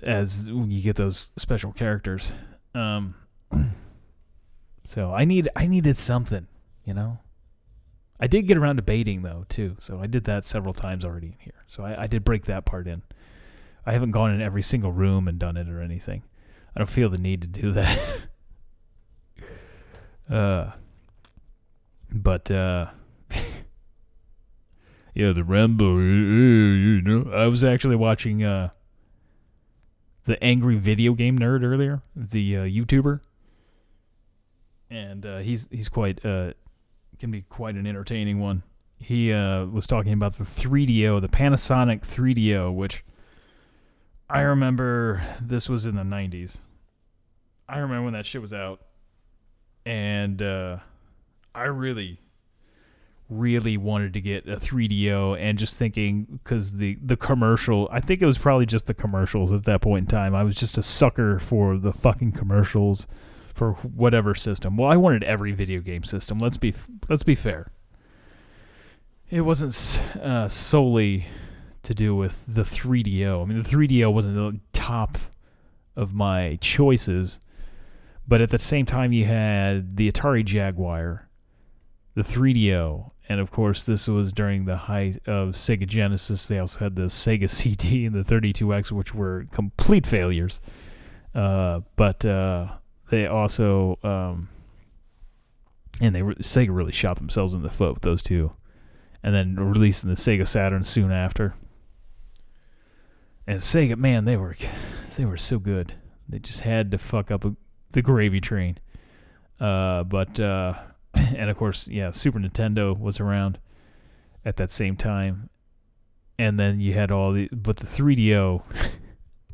[0.03, 2.31] as when you get those special characters.
[2.73, 3.15] Um,
[4.83, 6.47] so I need I needed something,
[6.83, 7.19] you know.
[8.19, 11.27] I did get around to baiting though too, so I did that several times already
[11.27, 11.63] in here.
[11.67, 13.03] So I, I did break that part in.
[13.85, 16.23] I haven't gone in every single room and done it or anything.
[16.75, 17.99] I don't feel the need to do that.
[20.29, 20.71] uh,
[22.11, 22.87] but uh,
[25.13, 27.31] yeah, the Rambo, yeah, you know.
[27.31, 28.69] I was actually watching uh,
[30.27, 33.21] the Angry Video Game Nerd earlier, the uh, YouTuber,
[34.91, 36.51] and uh, he's he's quite uh,
[37.17, 38.61] can be quite an entertaining one.
[38.99, 43.05] He uh, was talking about the 3DO, the Panasonic 3DO, which
[44.29, 46.59] I remember this was in the 90s.
[47.69, 48.81] I remember when that shit was out,
[49.85, 50.77] and uh,
[51.55, 52.19] I really
[53.29, 58.21] really wanted to get a 3DO and just thinking because the the commercial I think
[58.21, 60.33] it was probably just the commercials at that point in time.
[60.33, 63.05] I was just a sucker for the fucking commercials
[63.53, 64.77] for whatever system.
[64.77, 66.73] Well I wanted every video game system let's be
[67.09, 67.71] let's be fair.
[69.29, 71.25] It wasn't uh, solely
[71.83, 75.17] to do with the 3DO I mean the 3DO wasn't the top
[75.95, 77.39] of my choices
[78.27, 81.29] But at the same time, you had the Atari Jaguar,
[82.13, 86.47] the 3DO, and of course, this was during the height of Sega Genesis.
[86.47, 90.61] They also had the Sega CD and the 32X, which were complete failures.
[91.35, 92.67] Uh, but uh,
[93.11, 94.49] they also, um,
[95.99, 98.51] and they re- Sega really shot themselves in the foot with those two,
[99.23, 101.53] and then releasing the Sega Saturn soon after.
[103.45, 104.55] And Sega, man, they were
[105.15, 105.93] they were so good.
[106.29, 107.45] They just had to fuck up
[107.91, 108.77] the gravy train.
[109.59, 110.73] Uh, but uh,
[111.35, 113.59] and of course, yeah, Super Nintendo was around
[114.45, 115.49] at that same time,
[116.37, 118.61] and then you had all the but the 3DO,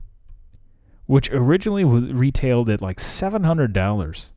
[1.05, 4.29] which originally was retailed at like seven hundred dollars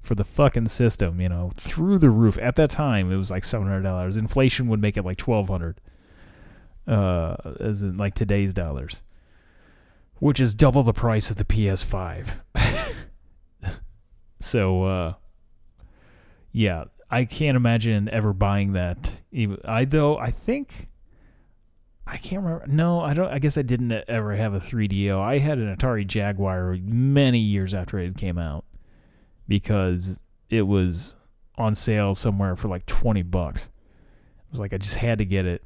[0.00, 2.38] for the fucking system, you know, through the roof.
[2.38, 4.16] At that time, it was like seven hundred dollars.
[4.16, 5.80] Inflation would make it like twelve hundred,
[6.86, 9.02] uh, as in like today's dollars,
[10.18, 12.36] which is double the price of the PS5.
[14.40, 15.14] so, uh,
[16.52, 19.12] yeah, I can't imagine ever buying that.
[19.64, 20.88] I though I think
[22.06, 22.66] I can't remember.
[22.66, 23.30] No, I don't.
[23.30, 25.20] I guess I didn't ever have a 3DO.
[25.20, 28.64] I had an Atari Jaguar many years after it came out
[29.46, 31.14] because it was
[31.56, 33.66] on sale somewhere for like 20 bucks.
[33.66, 35.62] It was like I just had to get it.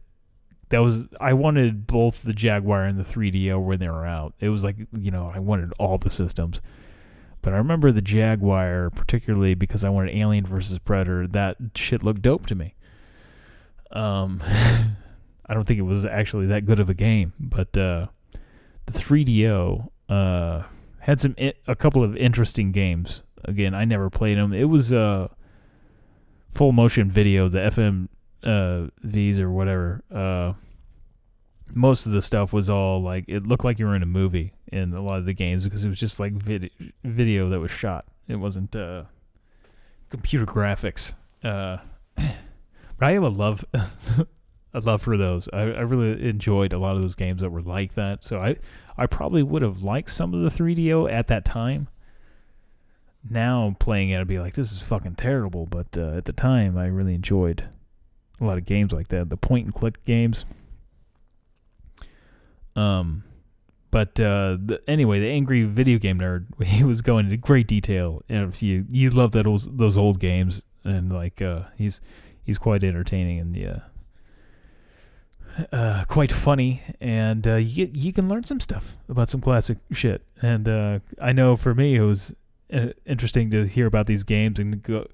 [0.68, 4.34] That was I wanted both the Jaguar and the 3DO when they were out.
[4.38, 6.60] It was like, you know, I wanted all the systems.
[7.44, 11.28] But I remember the Jaguar particularly because I wanted Alien versus Predator.
[11.28, 12.74] That shit looked dope to me.
[13.92, 14.42] Um
[15.46, 18.06] I don't think it was actually that good of a game, but uh
[18.86, 20.62] the 3DO uh
[21.00, 24.52] had some I- a couple of interesting games Again, I never played them.
[24.52, 25.28] It was uh,
[26.52, 28.08] full motion video, the FM
[28.42, 30.02] uh, V's or whatever.
[31.74, 34.52] Most of the stuff was all like it looked like you were in a movie
[34.70, 36.70] in a lot of the games because it was just like vid-
[37.02, 38.04] video that was shot.
[38.28, 39.04] It wasn't uh,
[40.08, 41.14] computer graphics.
[41.42, 41.78] Uh,
[42.16, 42.26] but
[43.00, 45.48] I have a love, a love for those.
[45.52, 48.24] I, I really enjoyed a lot of those games that were like that.
[48.24, 48.56] So I,
[48.96, 51.88] I probably would have liked some of the 3DO at that time
[53.28, 55.66] now playing it, I'd be like, this is fucking terrible.
[55.66, 57.64] But uh, at the time, I really enjoyed
[58.40, 60.44] a lot of games like that, the point and click games.
[62.76, 63.24] Um,
[63.90, 68.22] but uh, the, anyway, the angry video game nerd, he was going into great detail.
[68.28, 72.00] And if you you love that old, those old games, and like uh, he's
[72.42, 73.78] he's quite entertaining and yeah.
[75.72, 80.26] Uh, quite funny, and uh, you you can learn some stuff about some classic shit.
[80.42, 82.34] And uh, I know for me, it was
[82.72, 85.06] uh, interesting to hear about these games and go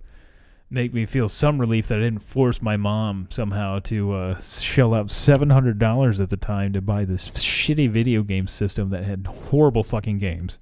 [0.70, 4.94] make me feel some relief that I didn't force my mom somehow to uh, shell
[4.94, 9.04] out seven hundred dollars at the time to buy this shitty video game system that
[9.04, 10.58] had horrible fucking games.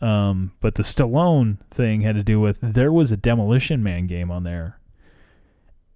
[0.00, 4.30] Um, but the Stallone thing had to do with there was a Demolition Man game
[4.30, 4.80] on there,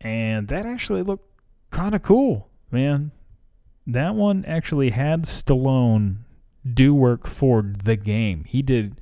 [0.00, 1.28] and that actually looked
[1.70, 3.10] kind of cool, man.
[3.86, 6.18] That one actually had Stallone
[6.72, 8.44] do work for the game.
[8.44, 9.00] He did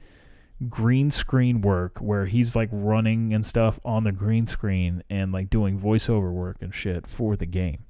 [0.69, 5.51] green screen work where he's like running and stuff on the green screen and like
[5.51, 7.85] doing voiceover work and shit for the game.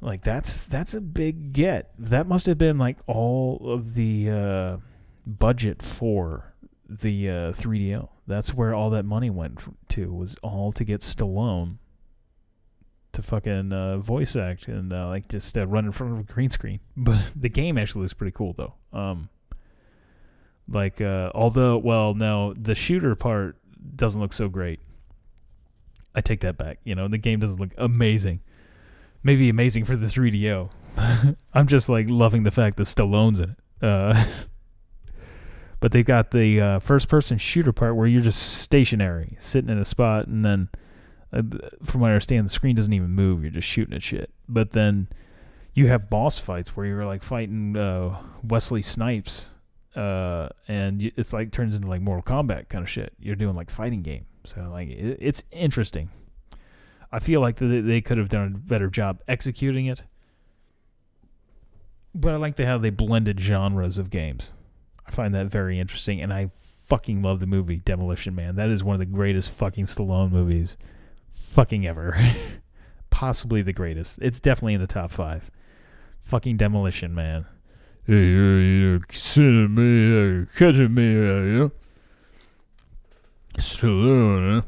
[0.00, 1.92] Like that's that's a big get.
[1.98, 4.76] That must have been like all of the uh,
[5.26, 6.54] budget for
[6.88, 8.08] the uh, 3DO.
[8.26, 9.60] That's where all that money went
[9.90, 11.76] to was all to get Stallone
[13.12, 16.22] to fucking uh, voice act and uh, like just uh, run in front of a
[16.22, 16.80] green screen.
[16.96, 18.74] But the game actually looks pretty cool though.
[18.98, 19.28] Um,
[20.70, 23.56] like, uh, although, well, no, the shooter part
[23.96, 24.80] doesn't look so great.
[26.14, 26.78] I take that back.
[26.84, 28.40] You know, the game doesn't look amazing.
[29.22, 30.70] Maybe amazing for the 3DO.
[31.54, 33.56] I'm just like loving the fact that Stallone's in it.
[33.82, 34.24] Uh,
[35.80, 39.78] but they've got the uh, first person shooter part where you're just stationary, sitting in
[39.78, 40.68] a spot, and then,
[41.32, 41.42] uh,
[41.84, 43.42] from what I understand, the screen doesn't even move.
[43.42, 44.30] You're just shooting at shit.
[44.48, 45.08] But then
[45.74, 49.50] you have boss fights where you're like fighting uh, Wesley Snipes
[49.96, 53.12] uh, and it's like turns into like Mortal Kombat kind of shit.
[53.18, 56.10] You're doing like fighting game, so like it, it's interesting.
[57.12, 60.04] I feel like they, they could have done a better job executing it,
[62.14, 64.52] but I like the how they blended genres of games.
[65.06, 66.50] I find that very interesting, and I
[66.84, 68.54] fucking love the movie Demolition Man.
[68.56, 70.76] That is one of the greatest fucking Stallone movies,
[71.30, 72.16] fucking ever.
[73.10, 74.20] Possibly the greatest.
[74.22, 75.50] It's definitely in the top five.
[76.20, 77.46] Fucking Demolition Man
[78.10, 81.72] hey, uh, you know, sending me, uh, catching me, uh, you know.
[83.56, 84.64] Stallone,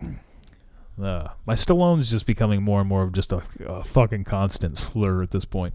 [0.00, 1.02] huh?
[1.02, 5.22] Uh, my Stallone's just becoming more and more of just a, a fucking constant slur
[5.24, 5.74] at this point.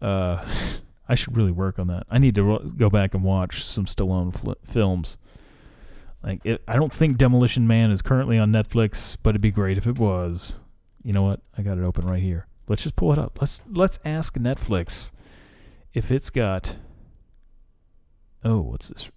[0.00, 0.44] Uh,
[1.08, 2.04] I should really work on that.
[2.10, 5.18] I need to ro- go back and watch some Stallone fl- films.
[6.24, 9.78] Like, it, I don't think Demolition Man is currently on Netflix, but it'd be great
[9.78, 10.58] if it was.
[11.04, 11.40] You know what?
[11.56, 12.48] I got it open right here.
[12.66, 13.38] Let's just pull it up.
[13.40, 15.11] Let's let's ask Netflix
[15.94, 16.76] if it's got.
[18.44, 19.10] Oh, what's this?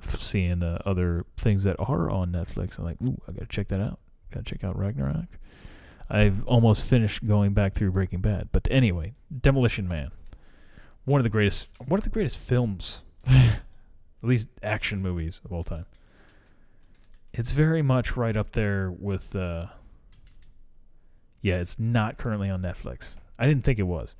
[0.00, 3.80] Seeing uh, other things that are on Netflix, I'm like, ooh, I gotta check that
[3.80, 3.98] out.
[4.30, 5.26] Gotta check out Ragnarok.
[6.08, 10.10] I've almost finished going back through Breaking Bad, but anyway, Demolition Man,
[11.04, 13.58] one of the greatest, one of the greatest films, at
[14.22, 15.86] least action movies of all time.
[17.32, 19.34] It's very much right up there with.
[19.34, 19.66] Uh,
[21.42, 23.16] yeah, it's not currently on Netflix.
[23.38, 24.14] I didn't think it was.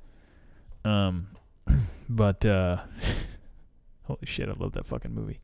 [0.85, 1.27] Um,
[2.09, 2.77] but uh,
[4.03, 5.41] holy shit, I love that fucking movie.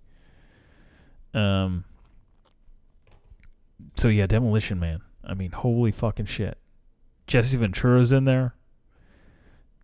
[1.33, 1.85] Um.
[3.95, 5.01] So yeah, Demolition Man.
[5.23, 6.57] I mean, holy fucking shit.
[7.27, 8.55] Jesse Ventura's in there.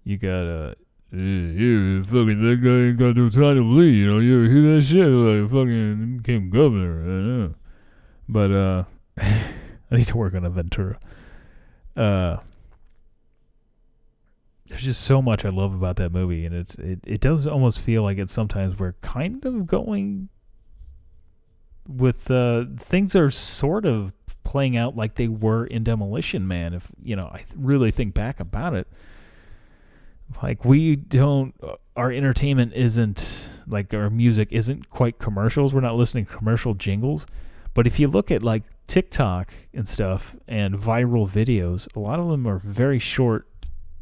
[0.03, 0.73] You got uh
[1.11, 4.19] Yeah, fucking that guy ain't got no time to bleed, you know.
[4.19, 5.07] You ever hear that shit?
[5.07, 7.01] Like fucking became governor.
[7.01, 7.55] I know.
[8.27, 8.83] but uh
[9.91, 10.99] I need to work on a Ventura.
[11.95, 12.37] Uh
[14.69, 17.79] there's just so much I love about that movie and it's it, it does almost
[17.79, 20.29] feel like it's sometimes we're kind of going
[21.87, 24.13] with uh things are sort of
[24.43, 28.39] playing out like they were in Demolition Man if you know I really think back
[28.39, 28.87] about it.
[30.41, 35.73] Like we don't uh, our entertainment isn't like our music isn't quite commercials.
[35.73, 37.25] We're not listening to commercial jingles.
[37.73, 42.27] But if you look at like TikTok and stuff and viral videos a lot of
[42.29, 43.47] them are very short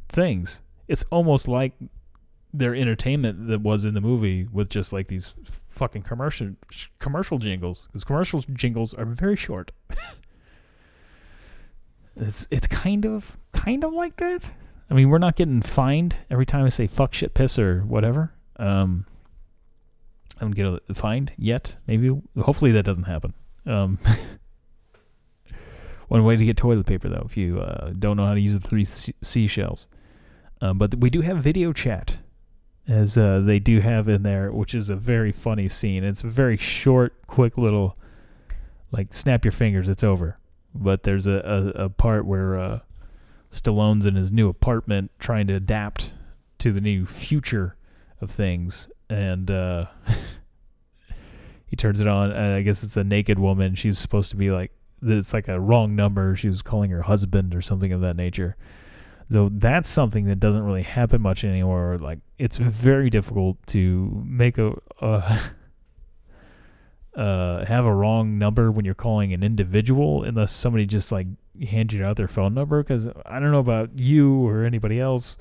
[0.09, 1.73] things it's almost like
[2.53, 5.33] their entertainment that was in the movie with just like these
[5.67, 6.51] fucking commercial
[6.99, 9.71] commercial jingles because commercial jingles are very short
[12.15, 14.49] it's it's kind of kind of like that
[14.89, 18.33] I mean, we're not getting fined every time I say fuck, shit, piss, or whatever.
[18.57, 19.05] Um,
[20.37, 21.75] I don't get a, fined yet.
[21.87, 23.33] Maybe, hopefully, that doesn't happen.
[23.65, 23.99] Um,
[26.07, 28.57] one way to get toilet paper, though, if you uh, don't know how to use
[28.57, 29.87] the three se- seashells.
[30.61, 32.17] Um, but we do have video chat,
[32.87, 36.03] as uh, they do have in there, which is a very funny scene.
[36.03, 37.97] It's a very short, quick little,
[38.91, 40.39] like, snap your fingers, it's over.
[40.73, 42.59] But there's a, a, a part where.
[42.59, 42.79] Uh,
[43.51, 46.13] Stallone's in his new apartment trying to adapt
[46.59, 47.75] to the new future
[48.19, 49.85] of things and uh
[51.67, 54.71] he turns it on I guess it's a naked woman she's supposed to be like
[55.01, 58.57] it's like a wrong number she was calling her husband or something of that nature
[59.29, 64.57] so that's something that doesn't really happen much anymore like it's very difficult to make
[64.57, 65.39] a uh,
[67.15, 71.27] uh have a wrong number when you're calling an individual unless somebody just like
[71.65, 75.37] hand you out their phone number because I don't know about you or anybody else.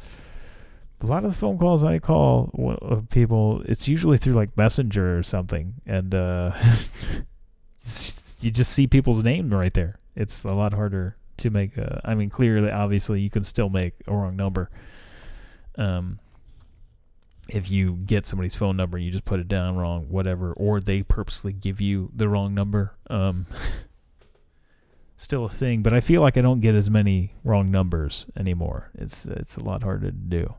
[1.02, 5.18] A lot of the phone calls I call of people, it's usually through like Messenger
[5.18, 6.52] or something, and uh,
[8.40, 9.98] you just see people's name right there.
[10.14, 11.76] It's a lot harder to make.
[11.76, 14.70] A, I mean, clearly, obviously, you can still make a wrong number.
[15.76, 16.18] Um,
[17.48, 20.80] if you get somebody's phone number, and you just put it down wrong, whatever, or
[20.80, 22.94] they purposely give you the wrong number.
[23.08, 23.46] Um,
[25.16, 28.90] still a thing, but I feel like I don't get as many wrong numbers anymore.
[28.94, 30.54] It's it's a lot harder to do.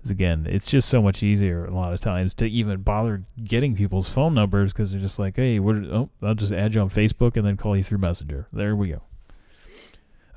[0.00, 3.74] 'Cause again, it's just so much easier a lot of times to even bother getting
[3.74, 5.74] people's phone numbers because they're just like, hey, what?
[5.76, 8.46] Oh, I'll just add you on Facebook and then call you through Messenger.
[8.52, 9.02] There we go.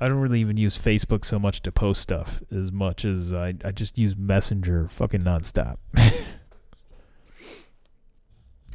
[0.02, 3.54] I don't really even use Facebook so much to post stuff as much as I
[3.64, 5.76] I just use Messenger fucking nonstop.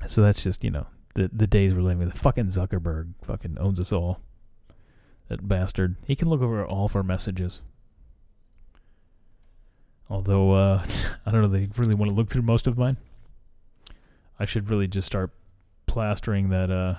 [0.07, 2.05] so that's just you know the the days we're living.
[2.05, 2.17] with.
[2.17, 4.21] Fucking Zuckerberg fucking owns us all.
[5.27, 5.97] That bastard.
[6.05, 7.61] He can look over all of our messages.
[10.09, 10.85] Although, uh,
[11.25, 12.95] I don't know, they really want to look through most of mine.
[14.39, 15.31] I should really just start
[15.87, 16.95] plastering that, uh,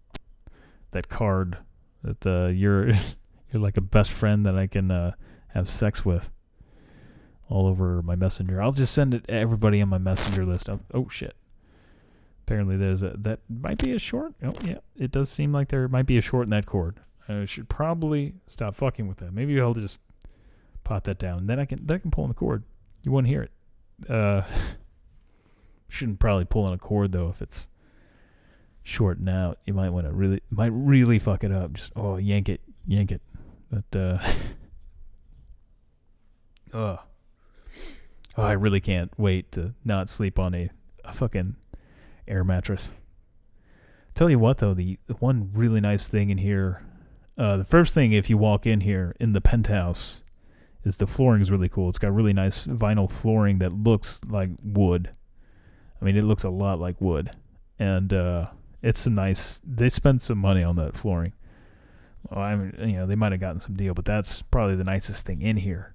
[0.90, 1.58] that card
[2.02, 2.90] that, uh, you're,
[3.52, 5.12] you're like a best friend that I can, uh,
[5.48, 6.30] have sex with
[7.48, 8.60] all over my messenger.
[8.60, 10.68] I'll just send it to everybody on my messenger list.
[10.68, 11.34] Oh, oh shit.
[12.46, 14.34] Apparently there's a, that might be a short.
[14.42, 14.78] Oh, yeah.
[14.96, 17.00] It does seem like there might be a short in that cord.
[17.28, 19.32] I should probably stop fucking with that.
[19.32, 20.00] Maybe I'll just
[20.84, 21.46] pot that down.
[21.46, 22.64] Then I can then I can pull on the cord.
[23.02, 24.10] You won't hear it.
[24.10, 24.42] Uh,
[25.88, 27.68] shouldn't probably pull on a cord though if it's
[28.82, 29.58] shorting out.
[29.66, 31.74] You might want to really might really fuck it up.
[31.74, 33.20] Just oh yank it, yank it.
[33.70, 34.18] But uh,
[36.72, 36.98] oh,
[38.36, 40.70] oh, I really can't wait to not sleep on a,
[41.04, 41.56] a fucking
[42.26, 42.88] air mattress.
[44.14, 46.82] Tell you what though, the one really nice thing in here
[47.38, 50.24] uh, the first thing, if you walk in here in the penthouse,
[50.84, 51.88] is the flooring is really cool.
[51.88, 55.10] It's got really nice vinyl flooring that looks like wood.
[56.00, 57.30] I mean, it looks a lot like wood,
[57.78, 58.46] and uh,
[58.82, 59.62] it's some nice.
[59.64, 61.32] They spent some money on that flooring.
[62.30, 64.84] Well, I mean, you know, they might have gotten some deal, but that's probably the
[64.84, 65.94] nicest thing in here.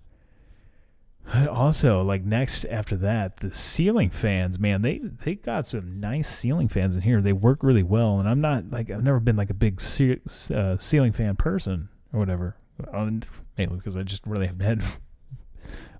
[1.49, 6.67] Also, like next after that, the ceiling fans, man, they they got some nice ceiling
[6.67, 7.21] fans in here.
[7.21, 10.51] They work really well, and I'm not like I've never been like a big ce-
[10.51, 12.57] uh, ceiling fan person or whatever.
[12.91, 13.21] Um,
[13.57, 14.83] mainly because I just really haven't had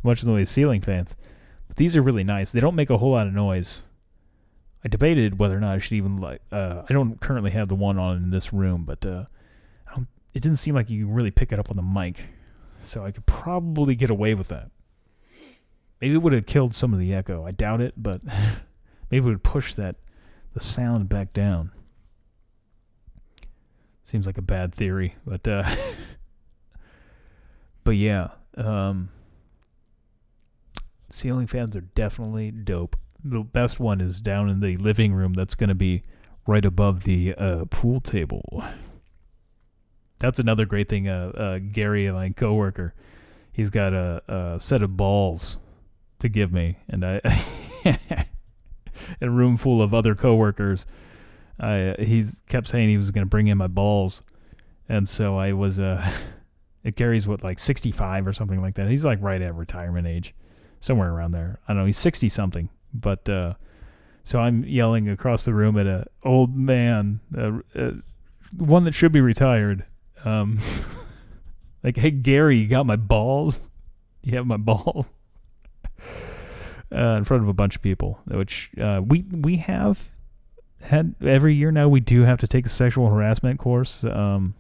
[0.04, 1.16] much in the way of ceiling fans.
[1.68, 2.52] But these are really nice.
[2.52, 3.84] They don't make a whole lot of noise.
[4.84, 6.42] I debated whether or not I should even like.
[6.52, 9.26] Uh, I don't currently have the one on in this room, but uh,
[10.34, 12.22] it didn't seem like you really pick it up on the mic,
[12.84, 14.72] so I could probably get away with that.
[16.02, 17.46] Maybe it would have killed some of the echo.
[17.46, 18.22] I doubt it, but
[19.12, 19.96] maybe it would push that
[20.54, 21.72] the sound back down.
[24.04, 25.64] Seems like a bad theory, but uh,
[27.84, 29.10] but yeah, um,
[31.10, 32.98] ceiling fans are definitely dope.
[33.24, 35.34] The best one is down in the living room.
[35.34, 36.04] That's going to be
[36.46, 38.64] right above the uh, pool table.
[40.24, 41.10] That's another great thing.
[41.10, 42.94] Uh, uh, Gary, my coworker,
[43.52, 44.22] he's got a,
[44.56, 45.58] a set of balls
[46.20, 47.20] to give me, and a
[49.22, 50.86] room full of other coworkers,
[51.60, 54.24] I he's kept saying he was going to bring in my balls,
[54.88, 56.10] and so I was uh,
[56.86, 58.88] it Gary's what like sixty five or something like that.
[58.88, 60.34] He's like right at retirement age,
[60.80, 61.60] somewhere around there.
[61.68, 61.86] I don't know.
[61.86, 63.56] He's sixty something, but uh,
[64.24, 67.92] so I'm yelling across the room at a old man, uh, uh,
[68.56, 69.86] one that should be retired.
[70.24, 70.60] Um,
[71.84, 73.70] like, hey Gary, you got my balls?
[74.24, 75.10] You have my balls?
[76.92, 80.10] uh, in front of a bunch of people, which uh, we we have
[80.82, 81.88] had every year now.
[81.88, 84.04] We do have to take a sexual harassment course.
[84.04, 84.56] Um,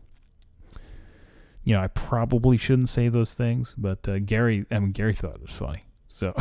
[1.63, 5.35] you know, I probably shouldn't say those things, but uh, Gary, I mean, Gary thought
[5.35, 6.33] it was funny, so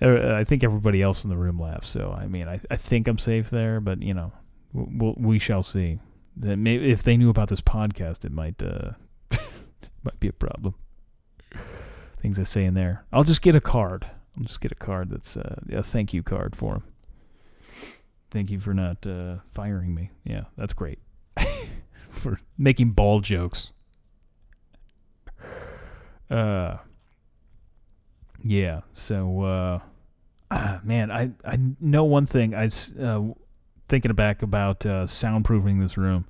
[0.00, 1.88] Uh, I think everybody else in the room laughs.
[1.88, 4.32] So I mean, I I think I'm safe there, but you know,
[4.72, 6.00] we'll, we shall see.
[6.36, 8.92] That maybe if they knew about this podcast, it might uh,
[10.02, 10.74] might be a problem
[12.26, 13.04] things I say in there.
[13.12, 14.06] I'll just get a card.
[14.36, 16.82] I'll just get a card that's uh, a thank you card for him.
[18.32, 20.10] Thank you for not uh, firing me.
[20.24, 20.98] Yeah, that's great.
[22.10, 23.70] for making ball jokes.
[26.28, 26.78] Uh,
[28.42, 28.80] yeah.
[28.92, 29.78] So, uh,
[30.50, 32.56] ah, man, I I know one thing.
[32.56, 32.70] I
[33.00, 33.34] uh,
[33.88, 36.26] thinking back about uh, soundproofing this room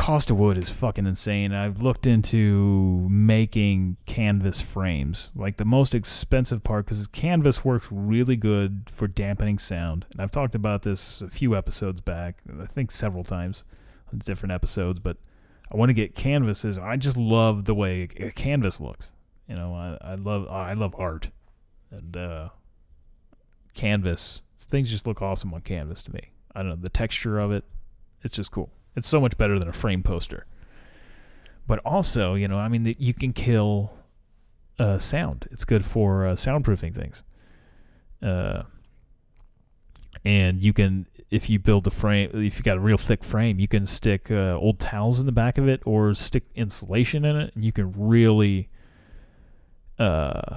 [0.00, 1.52] cost of wood is fucking insane.
[1.52, 5.30] I've looked into making canvas frames.
[5.36, 10.06] Like the most expensive part, because canvas works really good for dampening sound.
[10.12, 13.62] And I've talked about this a few episodes back, I think several times
[14.10, 15.18] on different episodes, but
[15.70, 16.78] I want to get canvases.
[16.78, 19.10] I just love the way a canvas looks.
[19.48, 21.28] You know, I, I love I love art.
[21.90, 22.48] And uh,
[23.74, 26.32] canvas, things just look awesome on canvas to me.
[26.54, 27.64] I don't know, the texture of it,
[28.22, 28.70] it's just cool.
[28.96, 30.46] It's so much better than a frame poster.
[31.66, 33.92] But also, you know, I mean, you can kill
[34.78, 35.46] uh, sound.
[35.52, 37.22] It's good for uh, soundproofing things.
[38.22, 38.64] Uh,
[40.24, 43.60] and you can, if you build the frame, if you got a real thick frame,
[43.60, 47.36] you can stick uh, old towels in the back of it or stick insulation in
[47.36, 48.68] it, and you can really
[49.98, 50.49] uh,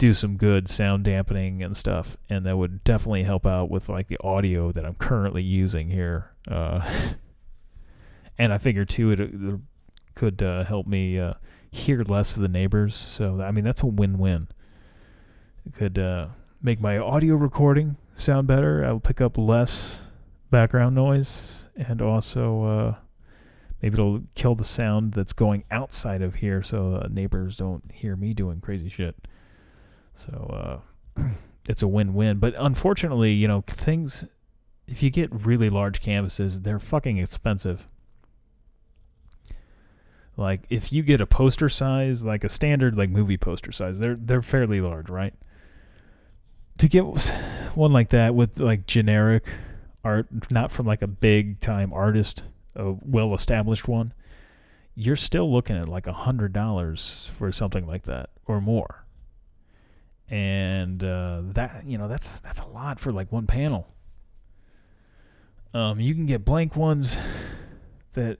[0.00, 2.16] do some good sound dampening and stuff.
[2.30, 6.32] And that would definitely help out with like the audio that I'm currently using here
[6.50, 6.80] uh,
[8.38, 9.60] and I figure too it, it
[10.14, 11.34] could uh, help me uh,
[11.70, 12.96] hear less of the neighbors.
[12.96, 14.48] So I mean that's a win-win.
[15.66, 16.28] It could uh,
[16.62, 18.82] make my audio recording sound better.
[18.82, 20.00] I'll pick up less
[20.50, 22.94] background noise, and also uh,
[23.82, 28.16] maybe it'll kill the sound that's going outside of here, so uh, neighbors don't hear
[28.16, 29.14] me doing crazy shit.
[30.20, 30.82] So
[31.16, 31.28] uh,
[31.68, 32.38] it's a win-win.
[32.38, 34.26] But unfortunately, you know things
[34.86, 37.88] if you get really large canvases, they're fucking expensive.
[40.36, 44.16] Like if you get a poster size, like a standard like movie poster size, they're
[44.16, 45.34] they're fairly large, right?
[46.78, 47.02] To get
[47.74, 49.44] one like that with like generic
[50.04, 52.42] art, not from like a big time artist,
[52.74, 54.12] a well established one,
[54.94, 59.04] you're still looking at like a hundred dollars for something like that or more.
[60.30, 63.88] And uh, that you know that's that's a lot for like one panel.
[65.74, 67.16] Um, you can get blank ones
[68.12, 68.38] that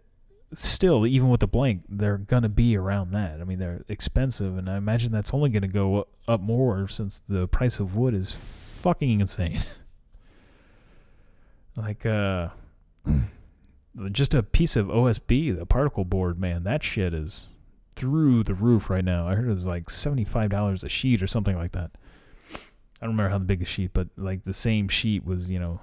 [0.55, 3.41] still, even with the blank, they're gonna be around that.
[3.41, 7.47] I mean, they're expensive, and I imagine that's only gonna go up more since the
[7.49, 9.61] price of wood is fucking insane.
[11.77, 12.49] like, uh,
[14.13, 17.49] just a piece of OSB, the particle board, man, that shit is
[17.97, 19.29] through the roof right now.
[19.29, 21.91] I heard it was like seventy five dollars a sheet or something like that.
[22.53, 25.81] I don't remember how big the sheet, but like the same sheet was, you know,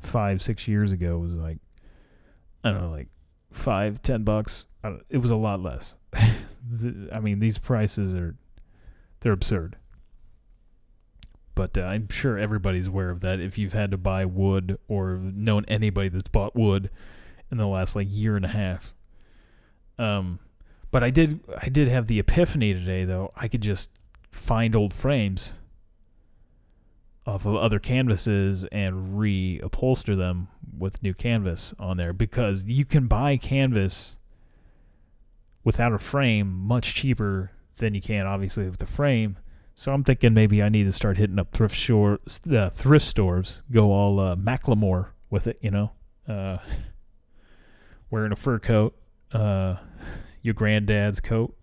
[0.00, 1.58] five six years ago was like,
[2.62, 3.08] I don't know, like
[3.52, 4.66] five ten bucks.
[5.08, 5.94] It was a lot less.
[6.14, 8.36] I mean, these prices are
[9.20, 9.76] they're absurd.
[11.54, 13.40] But uh, I'm sure everybody's aware of that.
[13.40, 16.90] If you've had to buy wood or known anybody that's bought wood
[17.50, 18.94] in the last like year and a half.
[19.98, 20.38] Um,
[20.90, 23.32] but I did I did have the epiphany today though.
[23.36, 23.90] I could just
[24.30, 25.54] find old frames
[27.26, 33.06] off of other canvases and reupholster them with new canvas on there because you can
[33.06, 34.16] buy canvas
[35.62, 39.36] without a frame much cheaper than you can obviously with the frame.
[39.74, 42.18] So I'm thinking maybe I need to start hitting up thrift store,
[42.52, 45.92] uh, thrift stores, go all uh, Macklemore with it, you know,
[46.28, 46.58] uh,
[48.10, 48.94] wearing a fur coat,
[49.32, 49.76] uh,
[50.42, 51.54] your granddad's coat,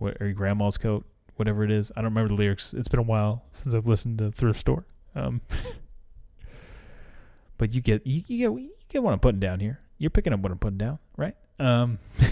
[0.00, 1.04] or your grandma's coat,
[1.36, 1.90] whatever it is.
[1.96, 2.74] I don't remember the lyrics.
[2.74, 4.86] It's been a while since I've listened to thrift store.
[5.14, 5.40] Um,
[7.58, 9.80] but you get you, you get you get what I'm putting down here.
[9.98, 11.34] You're picking up what I'm putting down, right?
[11.58, 11.98] Um,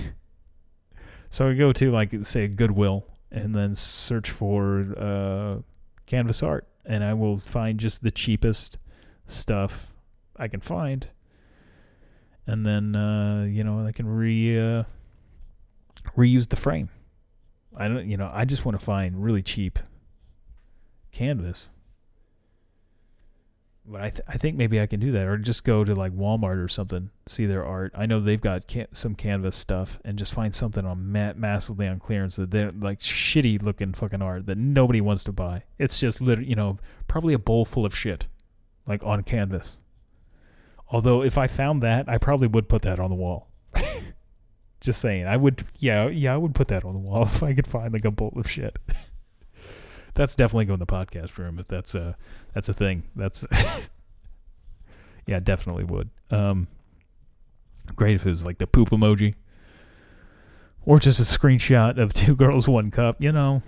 [1.30, 5.62] so I go to like say Goodwill and then search for uh,
[6.06, 8.78] canvas art, and I will find just the cheapest
[9.26, 9.88] stuff
[10.36, 11.06] I can find,
[12.46, 14.84] and then uh, you know I can re uh,
[16.16, 16.88] reuse the frame.
[17.76, 19.78] I don't, you know, I just want to find really cheap
[21.12, 21.70] canvas.
[23.90, 26.12] But I, th- I think maybe I can do that, or just go to like
[26.12, 27.92] Walmart or something, see their art.
[27.94, 31.86] I know they've got can- some canvas stuff, and just find something on ma- massively
[31.86, 35.62] on clearance that they're like shitty looking fucking art that nobody wants to buy.
[35.78, 38.26] It's just literally, you know, probably a bowl full of shit,
[38.86, 39.78] like on canvas.
[40.90, 43.48] Although if I found that, I probably would put that on the wall.
[44.80, 47.54] just saying, I would, yeah, yeah, I would put that on the wall if I
[47.54, 48.78] could find like a bolt of shit.
[50.18, 52.16] that's definitely going in the podcast room if that's a
[52.52, 53.04] that's a thing.
[53.14, 53.46] That's
[55.26, 56.10] yeah, definitely would.
[56.30, 56.66] Um,
[57.94, 59.34] great if it was like the poop emoji,
[60.84, 63.16] or just a screenshot of two girls, one cup.
[63.20, 63.62] You know,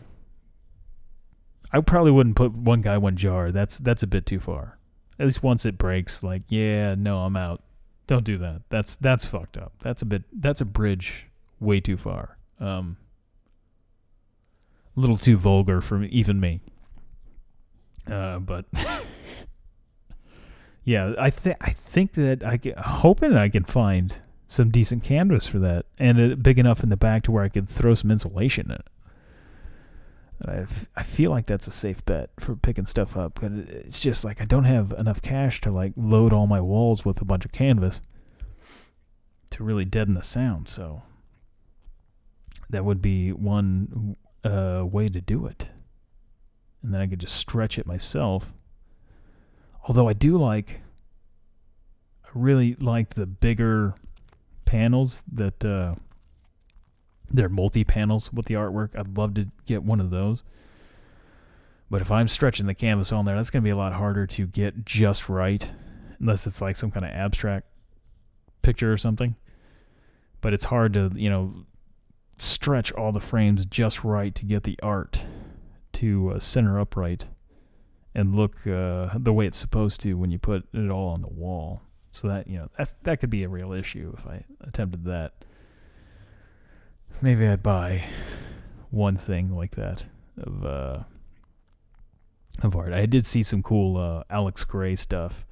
[1.73, 3.53] I probably wouldn't put one guy, one jar.
[3.53, 4.77] That's that's a bit too far.
[5.21, 7.63] At least once it breaks, like yeah, no, I'm out.
[8.11, 8.63] Don't do that.
[8.71, 9.73] That's that's fucked up.
[9.85, 10.25] That's a bit.
[10.33, 11.27] That's a bridge
[11.61, 12.39] way too far.
[12.59, 12.97] Um,
[14.97, 16.61] a little too vulgar for me, even me.
[18.11, 18.65] Uh, but
[20.85, 25.47] yeah, I think I think that I get, hoping I can find some decent canvas
[25.47, 28.11] for that, and it big enough in the back to where I could throw some
[28.11, 28.89] insulation in it.
[30.47, 30.67] I,
[30.97, 34.41] I feel like that's a safe bet for picking stuff up, but it's just like
[34.41, 37.53] I don't have enough cash to like load all my walls with a bunch of
[37.53, 38.01] canvas
[39.51, 40.69] to really deaden the sound.
[40.69, 41.03] So
[42.71, 45.71] that would be one uh, way to do it.
[46.83, 48.55] And then I could just stretch it myself.
[49.87, 50.81] Although I do like,
[52.25, 53.95] I really like the bigger
[54.65, 55.97] panels that uh,
[57.31, 58.99] they're multi panels with the artwork.
[58.99, 60.43] I'd love to get one of those.
[61.91, 64.27] But if I'm stretching the canvas on there, that's going to be a lot harder
[64.27, 65.69] to get just right,
[66.21, 67.67] unless it's like some kind of abstract
[68.63, 69.35] picture or something.
[70.41, 71.65] But it's hard to, you know,
[72.39, 75.25] stretch all the frames just right to get the art
[75.93, 77.29] to uh, center upright
[78.15, 81.29] and look uh, the way it's supposed to when you put it all on the
[81.29, 81.83] wall.
[82.13, 85.45] So that you know that's that could be a real issue if I attempted that.
[87.23, 88.05] Maybe I'd buy
[88.91, 90.07] one thing like that
[90.39, 91.03] of uh,
[92.63, 92.93] of art.
[92.93, 95.45] I did see some cool uh, Alex Grey stuff.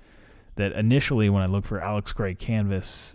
[0.57, 3.14] That initially, when I looked for Alex Grey canvas,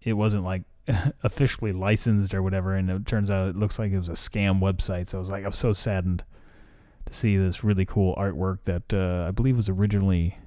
[0.00, 0.62] it wasn't like
[1.22, 4.60] officially licensed or whatever, and it turns out it looks like it was a scam
[4.60, 5.08] website.
[5.08, 6.24] So I was like, I'm so saddened
[7.06, 10.38] to see this really cool artwork that uh, I believe was originally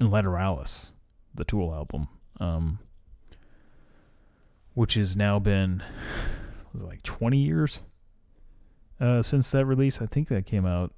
[0.00, 0.92] in Lateralus,
[1.34, 2.08] the Tool album,
[2.40, 2.78] um,
[4.74, 5.82] which has now been
[6.72, 7.80] was like 20 years
[9.00, 10.00] uh, since that release.
[10.00, 10.92] I think that came out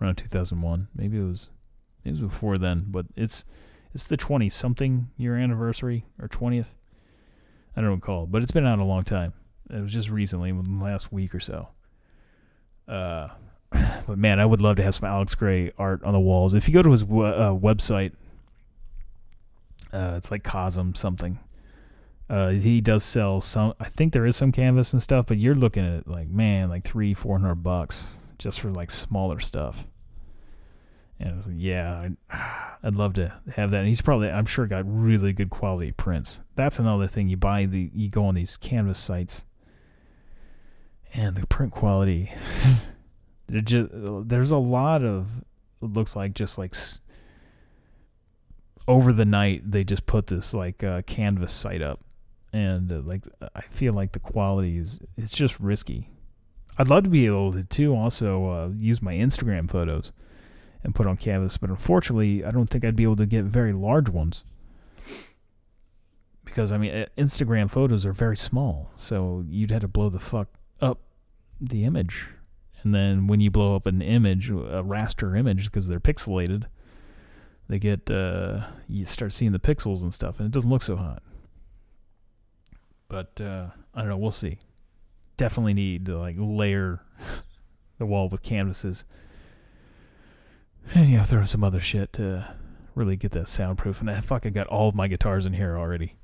[0.00, 0.88] around 2001.
[0.94, 1.48] Maybe it was
[2.04, 3.44] maybe it was before then, but it's
[3.94, 6.74] it's the 20 something year anniversary or 20th.
[7.76, 9.34] I don't recall, but it's been out a long time.
[9.70, 11.68] It was just recently, the last week or so.
[12.88, 13.28] Uh,
[14.06, 16.54] but man, I would love to have some Alex Grey art on the walls.
[16.54, 18.12] If you go to his w- uh, website,
[19.92, 21.38] uh, it's like Cosm something.
[22.28, 23.74] Uh, he does sell some.
[23.78, 26.84] I think there is some canvas and stuff, but you're looking at like man, like
[26.84, 29.86] three, four hundred bucks just for like smaller stuff.
[31.18, 32.08] And yeah,
[32.82, 33.78] I'd, love to have that.
[33.78, 36.40] And he's probably, I'm sure, got really good quality prints.
[36.56, 37.28] That's another thing.
[37.28, 39.44] You buy the, you go on these canvas sites,
[41.14, 42.32] and the print quality.
[43.64, 45.44] just there's a lot of
[45.80, 46.74] it looks like just like
[48.88, 52.00] over the night they just put this like uh, canvas site up,
[52.52, 53.24] and uh, like
[53.54, 56.10] I feel like the quality is it's just risky.
[56.78, 60.12] I'd love to be able to too also uh, use my Instagram photos
[60.82, 63.72] and put on canvas, but unfortunately, I don't think I'd be able to get very
[63.72, 64.44] large ones
[66.56, 70.18] because I mean, uh, Instagram photos are very small, so you'd have to blow the
[70.18, 70.48] fuck
[70.80, 71.00] up
[71.60, 72.28] the image,
[72.82, 76.64] and then when you blow up an image, a raster image, because they're pixelated,
[77.68, 80.96] they get uh, you start seeing the pixels and stuff, and it doesn't look so
[80.96, 81.22] hot.
[83.08, 84.16] But uh, I don't know.
[84.16, 84.58] We'll see.
[85.36, 87.00] Definitely need to like layer
[87.98, 89.04] the wall with canvases.
[90.94, 92.54] And yeah, throw some other shit to
[92.94, 94.00] really get that soundproof.
[94.00, 96.16] And I fucking got all of my guitars in here already.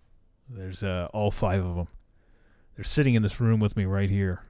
[0.48, 1.88] There's uh, all five of them.
[2.76, 4.44] They're sitting in this room with me right here,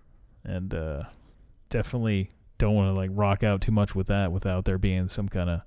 [0.45, 1.03] and uh,
[1.69, 5.29] definitely don't want to like rock out too much with that without there being some
[5.29, 5.63] kind of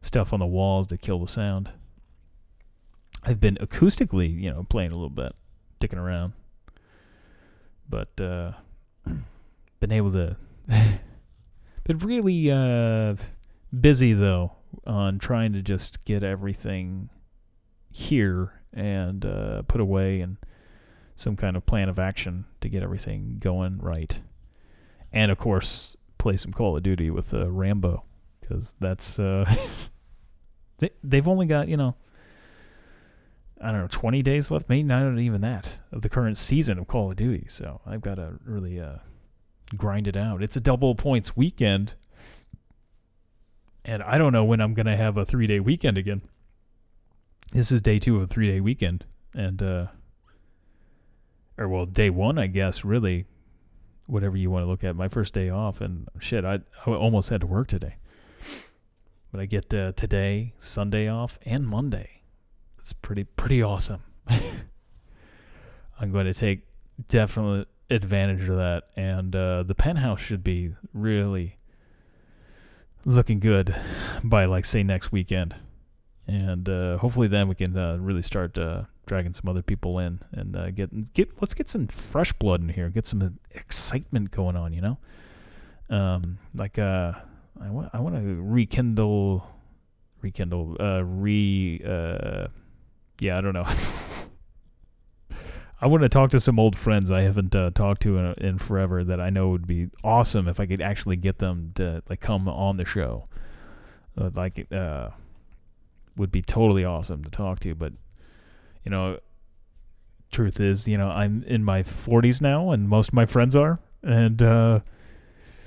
[0.00, 1.70] stuff on the walls to kill the sound.
[3.22, 5.34] I've been acoustically, you know, playing a little bit,
[5.80, 6.32] dicking around,
[7.88, 8.52] but uh,
[9.80, 10.36] been able to.
[11.84, 13.14] been really uh,
[13.80, 14.52] busy though
[14.86, 17.08] on trying to just get everything
[17.90, 20.36] here and uh, put away and
[21.14, 24.20] some kind of plan of action to get everything going right.
[25.12, 28.04] And of course, play some Call of Duty with uh, Rambo
[28.40, 29.50] because that's uh,
[30.78, 31.96] they they've only got you know
[33.60, 36.86] I don't know twenty days left, maybe not even that of the current season of
[36.86, 37.46] Call of Duty.
[37.48, 38.96] So I've got to really uh,
[39.76, 40.42] grind it out.
[40.42, 41.94] It's a double points weekend,
[43.84, 46.22] and I don't know when I'm gonna have a three day weekend again.
[47.52, 49.86] This is day two of a three day weekend, and uh,
[51.56, 52.84] or well, day one, I guess.
[52.84, 53.24] Really,
[54.06, 54.96] whatever you want to look at.
[54.96, 57.96] My first day off, and shit, I, I almost had to work today,
[59.32, 62.15] but I get uh, today, Sunday off, and Monday.
[62.86, 64.00] It's pretty pretty awesome.
[64.28, 66.60] I'm going to take
[67.08, 71.56] definite advantage of that, and uh, the penthouse should be really
[73.04, 73.74] looking good
[74.22, 75.56] by like say next weekend,
[76.28, 80.20] and uh, hopefully then we can uh, really start uh, dragging some other people in
[80.30, 84.54] and uh, get get let's get some fresh blood in here, get some excitement going
[84.54, 84.98] on, you know.
[85.90, 87.14] Um, like uh,
[87.60, 89.44] I want I want to rekindle,
[90.22, 92.46] rekindle, uh, re uh,
[93.20, 93.66] yeah, I don't know.
[95.80, 98.58] I want to talk to some old friends I haven't uh, talked to in, in
[98.58, 102.20] forever that I know would be awesome if I could actually get them to like
[102.20, 103.28] come on the show.
[104.18, 105.10] Uh, like uh,
[106.16, 107.92] would be totally awesome to talk to, but
[108.84, 109.18] you know,
[110.32, 113.78] truth is, you know, I'm in my 40s now, and most of my friends are,
[114.02, 114.80] and uh,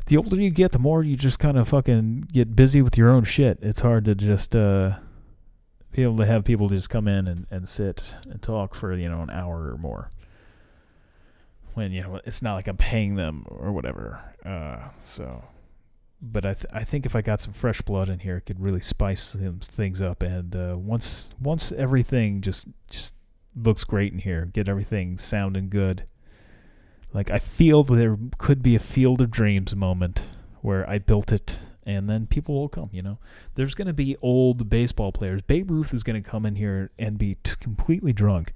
[0.08, 3.10] the older you get, the more you just kind of fucking get busy with your
[3.10, 3.60] own shit.
[3.62, 4.97] It's hard to just uh,
[5.92, 9.10] be able to have people just come in and, and sit and talk for you
[9.10, 10.12] know an hour or more.
[11.74, 14.22] When you know it's not like I'm paying them or whatever.
[14.46, 15.44] Uh, so,
[16.22, 18.60] but I th- I think if I got some fresh blood in here, it could
[18.60, 20.22] really spice things up.
[20.22, 23.14] And uh, once once everything just just
[23.56, 26.06] looks great in here, get everything sounding good.
[27.14, 30.22] Like I feel there could be a Field of Dreams moment
[30.62, 33.19] where I built it and then people will come, you know.
[33.55, 35.41] There's going to be old baseball players.
[35.41, 38.53] Babe Ruth is going to come in here and be t- completely drunk.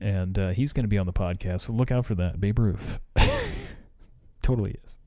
[0.00, 2.40] And uh, he's going to be on the podcast, so look out for that.
[2.40, 2.98] Babe Ruth.
[4.42, 4.98] totally is.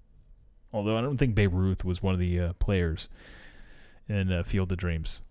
[0.72, 3.10] Although I don't think Babe Ruth was one of the uh, players
[4.08, 5.22] in uh, Field of Dreams.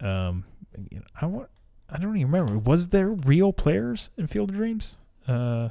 [0.00, 0.44] Um,
[0.90, 1.48] you know, I want.
[1.88, 2.58] I don't even remember.
[2.58, 4.96] Was there real players in Field of Dreams?
[5.28, 5.68] Uh,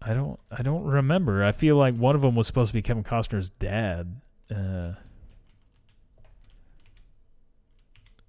[0.00, 0.38] I don't.
[0.50, 1.44] I don't remember.
[1.44, 4.20] I feel like one of them was supposed to be Kevin Costner's dad.
[4.54, 4.92] Uh,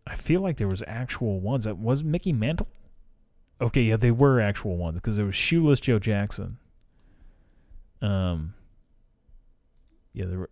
[0.08, 1.66] I feel like there was actual ones.
[1.66, 2.68] That was Mickey Mantle.
[3.62, 6.58] Okay, yeah, they were actual ones because there was Shoeless Joe Jackson.
[8.02, 8.56] Um.
[10.14, 10.50] Yeah, there were.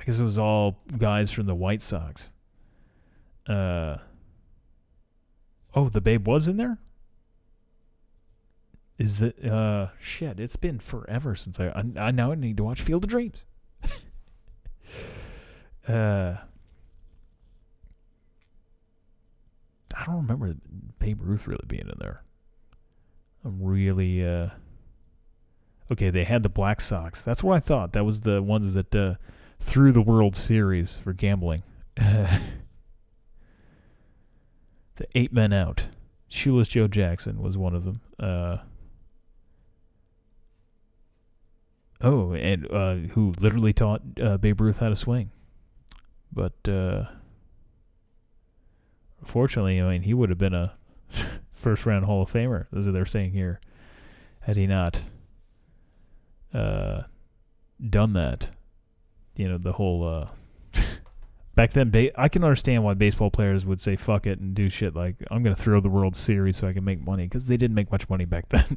[0.00, 2.30] I guess it was all guys from the White Sox.
[3.46, 3.98] Uh.
[5.76, 6.78] Oh, the Babe was in there.
[9.00, 9.42] Is it?
[9.42, 10.38] Uh, shit!
[10.38, 11.68] It's been forever since I.
[11.68, 13.46] I, I now need to watch Field of Dreams.
[15.88, 16.34] uh.
[19.96, 20.54] I don't remember
[20.98, 22.22] Babe Ruth really being in there.
[23.42, 24.50] I'm really uh
[25.90, 27.24] okay, they had the Black Sox.
[27.24, 27.94] That's what I thought.
[27.94, 29.14] That was the ones that uh
[29.60, 31.62] threw the World Series for gambling.
[31.96, 32.40] the
[35.14, 35.84] eight men out.
[36.28, 38.00] Shoeless Joe Jackson was one of them.
[38.18, 38.58] Uh,
[42.02, 45.30] oh, and uh, who literally taught uh, Babe Ruth how to swing.
[46.32, 47.04] But uh,
[49.20, 50.74] unfortunately, I mean, he would have been a
[51.52, 53.60] first round Hall of Famer, as they're saying here,
[54.40, 55.02] had he not
[56.54, 57.02] uh,
[57.88, 58.50] done that.
[59.36, 60.06] You know, the whole.
[60.06, 60.28] Uh,
[61.54, 64.68] back then, ba- I can understand why baseball players would say "fuck it" and do
[64.68, 67.46] shit like "I'm going to throw the World Series so I can make money" because
[67.46, 68.76] they didn't make much money back then.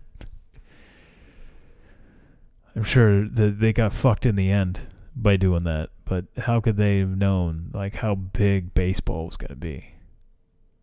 [2.76, 4.80] I'm sure that they got fucked in the end
[5.16, 9.50] by doing that, but how could they have known like how big baseball was going
[9.50, 9.94] to be?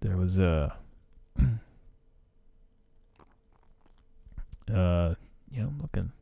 [0.01, 0.77] There was a.
[1.39, 1.45] Uh,
[5.51, 6.13] you know, I'm looking.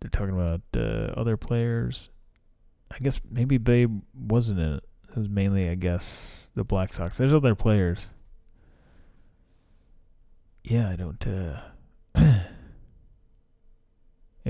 [0.00, 2.10] They're talking about uh, other players.
[2.90, 4.84] I guess maybe Babe wasn't in it.
[5.10, 7.18] It was mainly, I guess, the Black Sox.
[7.18, 8.10] There's other players.
[10.62, 11.26] Yeah, I don't.
[11.26, 11.60] Uh,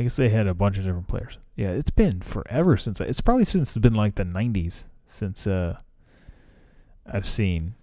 [0.00, 1.36] I guess they had a bunch of different players.
[1.56, 3.02] Yeah, it's been forever since.
[3.02, 5.76] I, it's probably since it's been like the '90s since uh,
[7.04, 7.74] I've seen.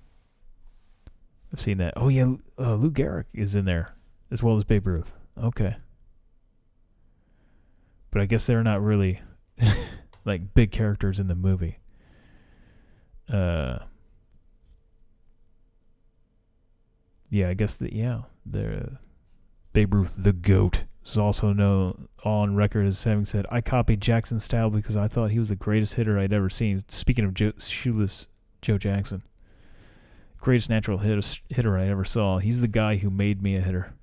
[1.54, 1.94] I've seen that.
[1.96, 3.94] Oh yeah, uh, Lou Gehrig is in there
[4.32, 5.14] as well as Babe Ruth.
[5.40, 5.76] Okay,
[8.10, 9.22] but I guess they're not really
[10.26, 11.78] like big characters in the movie.
[13.32, 13.78] Uh,
[17.30, 18.98] yeah, I guess that yeah, they're
[19.72, 24.44] Babe Ruth, the goat, is also known on record as having said, "I copied Jackson's
[24.44, 27.54] style because I thought he was the greatest hitter I'd ever seen." Speaking of Joe,
[27.58, 28.28] shoeless
[28.62, 29.24] Joe Jackson,
[30.40, 32.40] greatest natural hit, hitter I ever saw.
[32.40, 33.94] He's the guy who made me a hitter.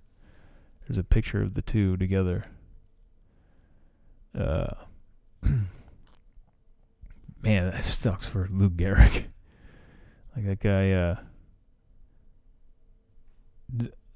[0.86, 2.46] There's a picture of the two together.
[4.36, 4.74] Uh,
[5.42, 5.66] man,
[7.42, 9.24] that sucks for Lou Gehrig.
[10.36, 11.16] Like that guy, uh,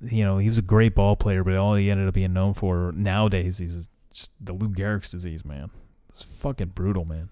[0.00, 2.54] you know, he was a great ball player, but all he ended up being known
[2.54, 5.70] for nowadays is just the Lou Gehrig's disease, man.
[6.10, 7.28] It's fucking brutal, man.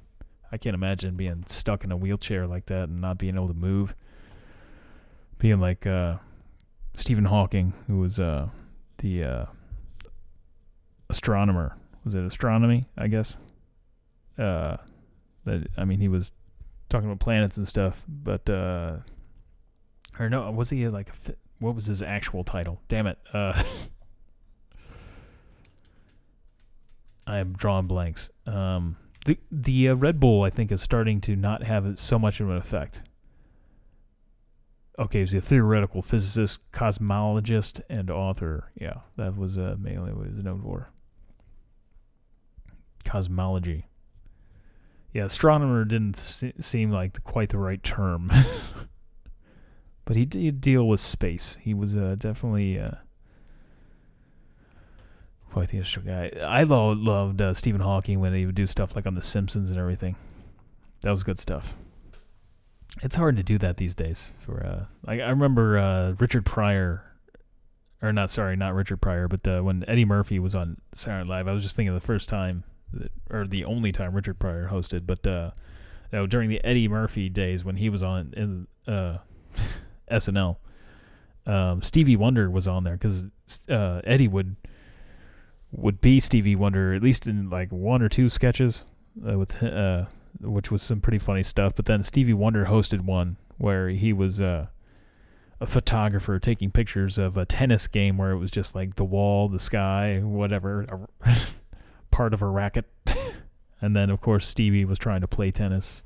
[0.50, 3.54] I can't imagine being stuck in a wheelchair like that and not being able to
[3.54, 3.94] move.
[5.38, 6.16] Being like uh,
[6.94, 8.48] Stephen Hawking, who was uh,
[8.98, 9.44] the uh,
[11.10, 11.76] astronomer.
[12.04, 12.86] Was it astronomy?
[12.96, 13.36] I guess.
[14.38, 14.76] Uh,
[15.44, 16.32] that I mean, he was
[16.88, 18.98] talking about planets and stuff, but uh,
[20.18, 22.80] or no, was he like a what was his actual title?
[22.88, 23.18] Damn it.
[23.32, 23.62] Uh,
[27.26, 28.30] I am drawing blanks.
[28.46, 32.40] Um, the the uh, Red Bull, I think, is starting to not have so much
[32.40, 33.02] of an effect.
[34.98, 38.70] Okay, he's a theoretical physicist, cosmologist, and author.
[38.80, 40.88] Yeah, that was uh, mainly what he was known for.
[43.04, 43.88] Cosmology.
[45.12, 48.30] Yeah, astronomer didn't se- seem like quite the right term.
[50.06, 51.58] but he did deal with space.
[51.60, 52.92] He was uh, definitely uh,
[55.52, 56.30] quite the interesting guy.
[56.42, 59.70] I lo- loved uh, Stephen Hawking when he would do stuff like on The Simpsons
[59.70, 60.16] and everything.
[61.02, 61.76] That was good stuff.
[63.02, 64.30] It's hard to do that these days.
[64.38, 67.02] For uh, like I remember uh, Richard Pryor,
[68.00, 71.38] or not sorry, not Richard Pryor, but uh, when Eddie Murphy was on Saturday Night
[71.38, 74.68] Live, I was just thinking the first time, that, or the only time Richard Pryor
[74.72, 75.52] hosted, but you
[76.12, 79.18] know, during the Eddie Murphy days when he was on in uh,
[80.10, 80.56] SNL,
[81.46, 83.26] um, Stevie Wonder was on there because
[83.68, 84.56] uh, Eddie would
[85.72, 88.84] would be Stevie Wonder at least in like one or two sketches
[89.28, 90.06] uh, with uh,
[90.40, 91.74] which was some pretty funny stuff.
[91.74, 94.66] But then Stevie Wonder hosted one where he was uh,
[95.60, 99.48] a photographer taking pictures of a tennis game where it was just like the wall,
[99.48, 101.08] the sky, whatever,
[102.10, 102.84] part of a racket.
[103.80, 106.04] and then of course Stevie was trying to play tennis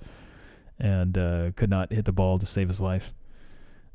[0.79, 3.13] and uh, could not hit the ball to save his life.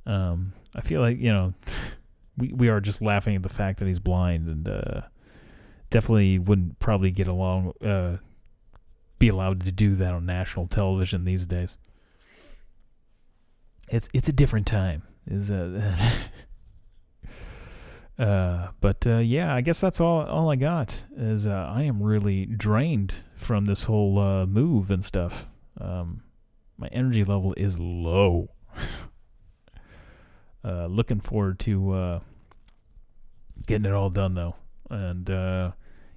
[0.06, 1.53] Um, I feel like you know
[2.38, 5.01] we we are just laughing at the fact that he's blind and uh,
[5.89, 8.18] definitely wouldn't probably get along uh,
[9.20, 11.78] be allowed to do that on national television these days.
[13.89, 15.03] It's it's a different time.
[15.28, 15.95] Is uh,
[18.20, 21.06] uh but uh, yeah, I guess that's all all I got.
[21.18, 25.47] Is uh, I am really drained from this whole uh, move and stuff.
[25.80, 26.24] Um,
[26.78, 28.49] my energy level is low.
[30.66, 32.20] uh, looking forward to uh,
[33.68, 34.55] getting it all done though,
[34.89, 35.72] and uh,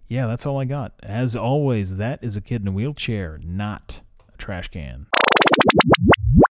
[0.08, 0.94] yeah, that's all I got.
[1.02, 4.00] As always, that is a kid in a wheelchair, not
[4.32, 5.06] a trash can.